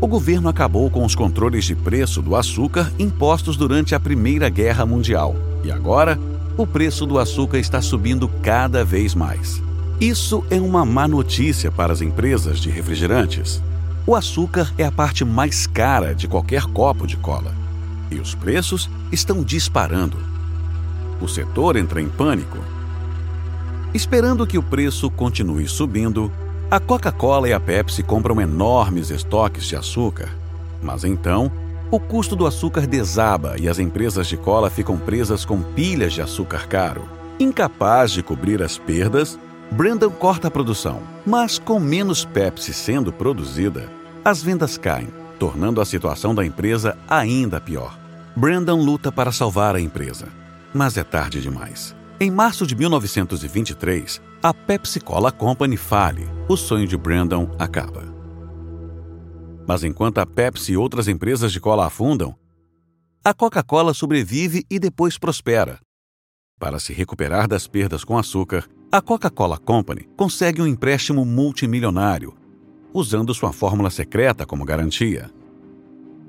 O 0.00 0.06
governo 0.06 0.48
acabou 0.48 0.90
com 0.90 1.04
os 1.04 1.14
controles 1.14 1.64
de 1.64 1.74
preço 1.74 2.20
do 2.20 2.36
açúcar 2.36 2.92
impostos 2.98 3.56
durante 3.56 3.94
a 3.94 4.00
Primeira 4.00 4.48
Guerra 4.48 4.84
Mundial. 4.84 5.34
E 5.64 5.72
agora, 5.72 6.18
o 6.56 6.66
preço 6.66 7.06
do 7.06 7.18
açúcar 7.18 7.58
está 7.58 7.80
subindo 7.80 8.28
cada 8.42 8.84
vez 8.84 9.14
mais. 9.14 9.62
Isso 10.00 10.44
é 10.50 10.60
uma 10.60 10.84
má 10.84 11.08
notícia 11.08 11.70
para 11.72 11.92
as 11.92 12.00
empresas 12.00 12.60
de 12.60 12.70
refrigerantes. 12.70 13.62
O 14.06 14.14
açúcar 14.14 14.72
é 14.78 14.84
a 14.84 14.92
parte 14.92 15.24
mais 15.24 15.66
cara 15.66 16.14
de 16.14 16.28
qualquer 16.28 16.62
copo 16.64 17.06
de 17.06 17.16
cola. 17.16 17.52
E 18.10 18.16
os 18.18 18.34
preços 18.34 18.88
estão 19.12 19.42
disparando. 19.42 20.16
O 21.20 21.28
setor 21.28 21.76
entra 21.76 22.00
em 22.00 22.08
pânico. 22.08 22.58
Esperando 23.92 24.46
que 24.46 24.56
o 24.56 24.62
preço 24.62 25.10
continue 25.10 25.66
subindo, 25.66 26.30
a 26.70 26.78
Coca-Cola 26.78 27.48
e 27.48 27.52
a 27.52 27.58
Pepsi 27.58 28.02
compram 28.02 28.40
enormes 28.40 29.10
estoques 29.10 29.64
de 29.64 29.74
açúcar. 29.74 30.28
Mas 30.82 31.04
então, 31.04 31.50
o 31.90 31.98
custo 31.98 32.36
do 32.36 32.46
açúcar 32.46 32.86
desaba 32.86 33.56
e 33.58 33.68
as 33.68 33.78
empresas 33.78 34.26
de 34.26 34.36
cola 34.36 34.68
ficam 34.68 34.98
presas 34.98 35.44
com 35.44 35.62
pilhas 35.62 36.12
de 36.12 36.20
açúcar 36.20 36.66
caro. 36.66 37.08
Incapaz 37.40 38.10
de 38.10 38.22
cobrir 38.22 38.62
as 38.62 38.76
perdas, 38.76 39.38
Brandon 39.70 40.10
corta 40.10 40.48
a 40.48 40.50
produção, 40.50 41.00
mas 41.26 41.58
com 41.58 41.78
menos 41.78 42.24
Pepsi 42.24 42.72
sendo 42.72 43.12
produzida, 43.12 43.88
as 44.24 44.42
vendas 44.42 44.76
caem, 44.76 45.08
tornando 45.38 45.80
a 45.80 45.84
situação 45.84 46.34
da 46.34 46.44
empresa 46.44 46.96
ainda 47.08 47.60
pior. 47.60 47.98
Brandon 48.34 48.80
luta 48.80 49.10
para 49.10 49.32
salvar 49.32 49.74
a 49.74 49.80
empresa, 49.80 50.28
mas 50.74 50.96
é 50.96 51.04
tarde 51.04 51.40
demais. 51.40 51.94
Em 52.20 52.30
março 52.30 52.66
de 52.66 52.74
1923, 52.74 54.20
a 54.42 54.52
Pepsi 54.52 55.00
Cola 55.00 55.30
Company 55.30 55.76
fale. 55.76 56.28
O 56.48 56.56
sonho 56.56 56.86
de 56.86 56.96
Brandon 56.96 57.48
acaba. 57.58 58.17
Mas 59.68 59.84
enquanto 59.84 60.16
a 60.16 60.24
Pepsi 60.24 60.72
e 60.72 60.76
outras 60.78 61.08
empresas 61.08 61.52
de 61.52 61.60
cola 61.60 61.86
afundam, 61.86 62.34
a 63.22 63.34
Coca-Cola 63.34 63.92
sobrevive 63.92 64.64
e 64.70 64.78
depois 64.78 65.18
prospera. 65.18 65.78
Para 66.58 66.80
se 66.80 66.94
recuperar 66.94 67.46
das 67.46 67.66
perdas 67.66 68.02
com 68.02 68.16
açúcar, 68.16 68.66
a 68.90 69.02
Coca-Cola 69.02 69.58
Company 69.58 70.08
consegue 70.16 70.62
um 70.62 70.66
empréstimo 70.66 71.22
multimilionário, 71.22 72.34
usando 72.94 73.34
sua 73.34 73.52
fórmula 73.52 73.90
secreta 73.90 74.46
como 74.46 74.64
garantia. 74.64 75.30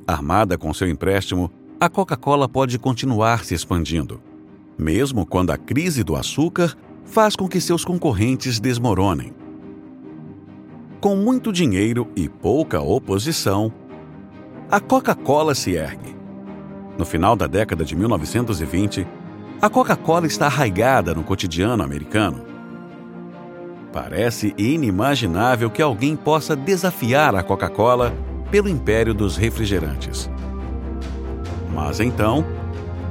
Armada 0.06 0.58
com 0.58 0.73
seu 0.73 0.89
empréstimo, 0.89 1.49
a 1.80 1.88
Coca-Cola 1.88 2.49
pode 2.49 2.78
continuar 2.78 3.45
se 3.45 3.54
expandindo, 3.54 4.21
mesmo 4.78 5.25
quando 5.25 5.52
a 5.52 5.58
crise 5.58 6.04
do 6.04 6.17
açúcar 6.17 6.75
faz 7.06 7.38
com 7.38 7.47
que 7.47 7.62
seus 7.62 7.86
concorrentes 7.86 8.60
desmoronem. 8.60 9.38
Com 11.00 11.16
muito 11.16 11.54
dinheiro 11.54 12.10
e 12.14 12.28
pouca 12.28 12.82
oposição, 12.82 13.72
a 14.70 14.82
Coca-Cola 14.82 15.56
se 15.56 15.76
ergue. 15.76 16.14
No 16.98 17.06
final 17.06 17.38
da 17.38 17.48
década 17.48 17.86
de 17.86 17.96
1920, 17.96 19.08
a 19.62 19.70
Coca-Cola 19.70 20.28
está 20.28 20.48
arraigada 20.48 21.16
no 21.16 21.24
cotidiano 21.24 21.82
americano. 21.82 22.44
Parece 23.94 24.54
inimaginável 24.58 25.70
que 25.70 25.82
alguém 25.82 26.18
possa 26.18 26.54
desafiar 26.54 27.34
a 27.34 27.44
Coca-Cola 27.44 28.14
pelo 28.52 28.68
império 28.68 29.14
dos 29.14 29.38
refrigerantes. 29.38 30.30
Mas 31.74 32.02
então, 32.02 32.46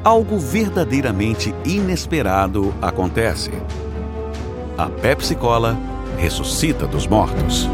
algo 0.05 0.39
verdadeiramente 0.39 1.55
inesperado 1.65 2.75
acontece. 2.83 3.51
A 4.77 4.91
Pepsi 4.91 5.35
Cola 5.35 5.75
ressuscita 6.19 6.87
dos 6.87 7.07
mortos. 7.07 7.69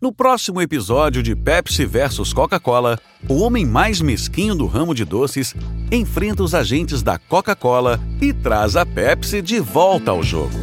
No 0.00 0.12
próximo 0.12 0.60
episódio 0.60 1.22
de 1.22 1.36
Pepsi 1.36 1.84
vs 1.84 2.32
Coca-Cola, 2.32 2.98
o 3.28 3.40
homem 3.40 3.64
mais 3.64 4.00
mesquinho 4.00 4.54
do 4.54 4.66
ramo 4.66 4.94
de 4.94 5.04
doces 5.04 5.54
enfrenta 5.92 6.42
os 6.42 6.54
agentes 6.54 7.02
da 7.02 7.18
Coca-Cola 7.18 8.00
e 8.20 8.32
traz 8.32 8.74
a 8.74 8.86
Pepsi 8.86 9.40
de 9.40 9.60
volta 9.60 10.10
ao 10.10 10.22
jogo. 10.22 10.58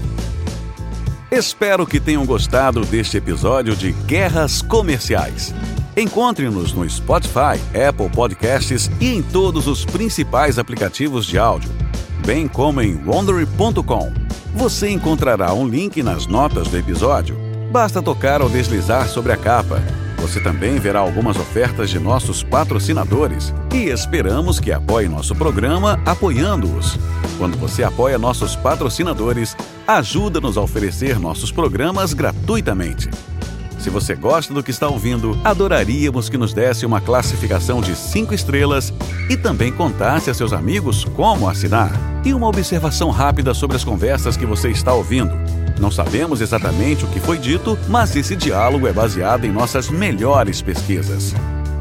Espero 1.31 1.85
que 1.85 1.99
tenham 1.99 2.25
gostado 2.25 2.81
deste 2.81 3.15
episódio 3.17 3.75
de 3.75 3.91
Guerras 3.91 4.61
Comerciais. 4.61 5.53
Encontre-nos 5.95 6.73
no 6.73 6.89
Spotify, 6.89 7.59
Apple 7.87 8.09
Podcasts 8.09 8.89
e 8.99 9.13
em 9.13 9.21
todos 9.21 9.67
os 9.67 9.85
principais 9.85 10.57
aplicativos 10.57 11.25
de 11.25 11.37
áudio, 11.37 11.69
bem 12.25 12.47
como 12.47 12.81
em 12.81 12.95
wondery.com. 13.05 14.28
Você 14.59 14.89
encontrará 14.89 15.53
um 15.53 15.65
link 15.65 16.03
nas 16.03 16.27
notas 16.27 16.67
do 16.67 16.77
episódio 16.77 17.37
Basta 17.71 18.01
tocar 18.01 18.41
ou 18.41 18.49
deslizar 18.49 19.07
sobre 19.07 19.31
a 19.31 19.37
capa. 19.37 19.81
Você 20.17 20.41
também 20.41 20.77
verá 20.79 20.99
algumas 20.99 21.37
ofertas 21.37 21.89
de 21.89 21.97
nossos 21.97 22.43
patrocinadores 22.43 23.53
e 23.73 23.85
esperamos 23.85 24.59
que 24.59 24.69
apoie 24.69 25.07
nosso 25.07 25.33
programa 25.33 25.97
apoiando-os. 26.05 26.97
Quando 27.37 27.57
você 27.57 27.83
apoia 27.83 28.17
nossos 28.17 28.53
patrocinadores, 28.55 29.55
ajuda-nos 29.87 30.57
a 30.57 30.61
oferecer 30.61 31.19
nossos 31.19 31.53
programas 31.53 32.11
gratuitamente. 32.11 33.09
Se 33.79 33.89
você 33.89 34.13
gosta 34.13 34.53
do 34.53 34.61
que 34.61 34.71
está 34.71 34.89
ouvindo, 34.89 35.39
adoraríamos 35.43 36.27
que 36.27 36.37
nos 36.37 36.53
desse 36.53 36.85
uma 36.85 36.99
classificação 36.99 37.79
de 37.79 37.95
5 37.95 38.33
estrelas 38.33 38.93
e 39.29 39.37
também 39.37 39.71
contasse 39.71 40.29
a 40.29 40.33
seus 40.33 40.51
amigos 40.51 41.05
como 41.05 41.47
assinar. 41.47 41.91
E 42.25 42.33
uma 42.33 42.47
observação 42.47 43.09
rápida 43.09 43.53
sobre 43.53 43.77
as 43.77 43.83
conversas 43.85 44.35
que 44.35 44.45
você 44.45 44.69
está 44.69 44.93
ouvindo. 44.93 45.31
Não 45.79 45.89
sabemos 45.89 46.41
exatamente 46.41 47.05
o 47.05 47.07
que 47.07 47.21
foi 47.21 47.37
dito, 47.37 47.79
mas 47.87 48.13
esse 48.17 48.35
diálogo 48.35 48.85
é 48.85 48.91
baseado 48.91 49.45
em 49.45 49.51
nossas 49.51 49.89
melhores 49.89 50.61
pesquisas. 50.61 51.33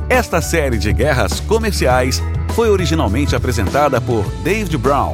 Esta 0.09 0.41
série 0.41 0.79
de 0.79 0.93
guerras 0.93 1.41
comerciais 1.41 2.23
foi 2.55 2.71
originalmente 2.71 3.35
apresentada 3.35 4.01
por 4.01 4.25
David 4.45 4.79
Brown. 4.79 5.13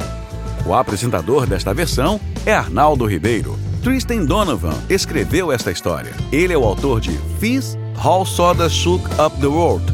O 0.67 0.73
apresentador 0.73 1.47
desta 1.47 1.73
versão 1.73 2.21
é 2.45 2.53
Arnaldo 2.53 3.05
Ribeiro. 3.05 3.64
Tristan 3.85 4.25
Donovan 4.25 4.73
escreveu 4.89 5.51
esta 5.51 5.71
história. 5.71 6.11
Ele 6.31 6.51
é 6.51 6.57
o 6.57 6.63
autor 6.63 6.99
de 6.99 7.11
Fizz, 7.39 7.77
How 8.03 8.25
Soda 8.25 8.67
Shook 8.67 9.05
Up 9.23 9.39
the 9.39 9.45
World. 9.45 9.85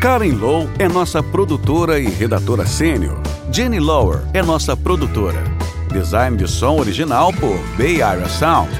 Karen 0.00 0.32
Lowe 0.32 0.66
é 0.78 0.88
nossa 0.88 1.22
produtora 1.22 2.00
e 2.00 2.08
redatora 2.08 2.64
sênior. 2.64 3.20
Jenny 3.52 3.80
Lower 3.80 4.22
é 4.32 4.42
nossa 4.42 4.74
produtora. 4.74 5.44
Design 5.92 6.38
de 6.38 6.48
som 6.48 6.78
original 6.78 7.30
por 7.34 7.58
Bay 7.76 8.00
Area 8.00 8.30
Sound. 8.30 8.70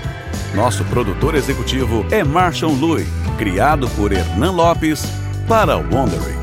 Nosso 0.55 0.83
produtor 0.87 1.35
executivo 1.35 2.07
é 2.11 2.25
Marshall 2.25 2.73
Louis, 2.73 3.07
criado 3.37 3.87
por 3.91 4.13
Hernan 4.13 4.53
Lopes 4.53 5.03
para 5.47 5.77
Wondering. 5.77 6.38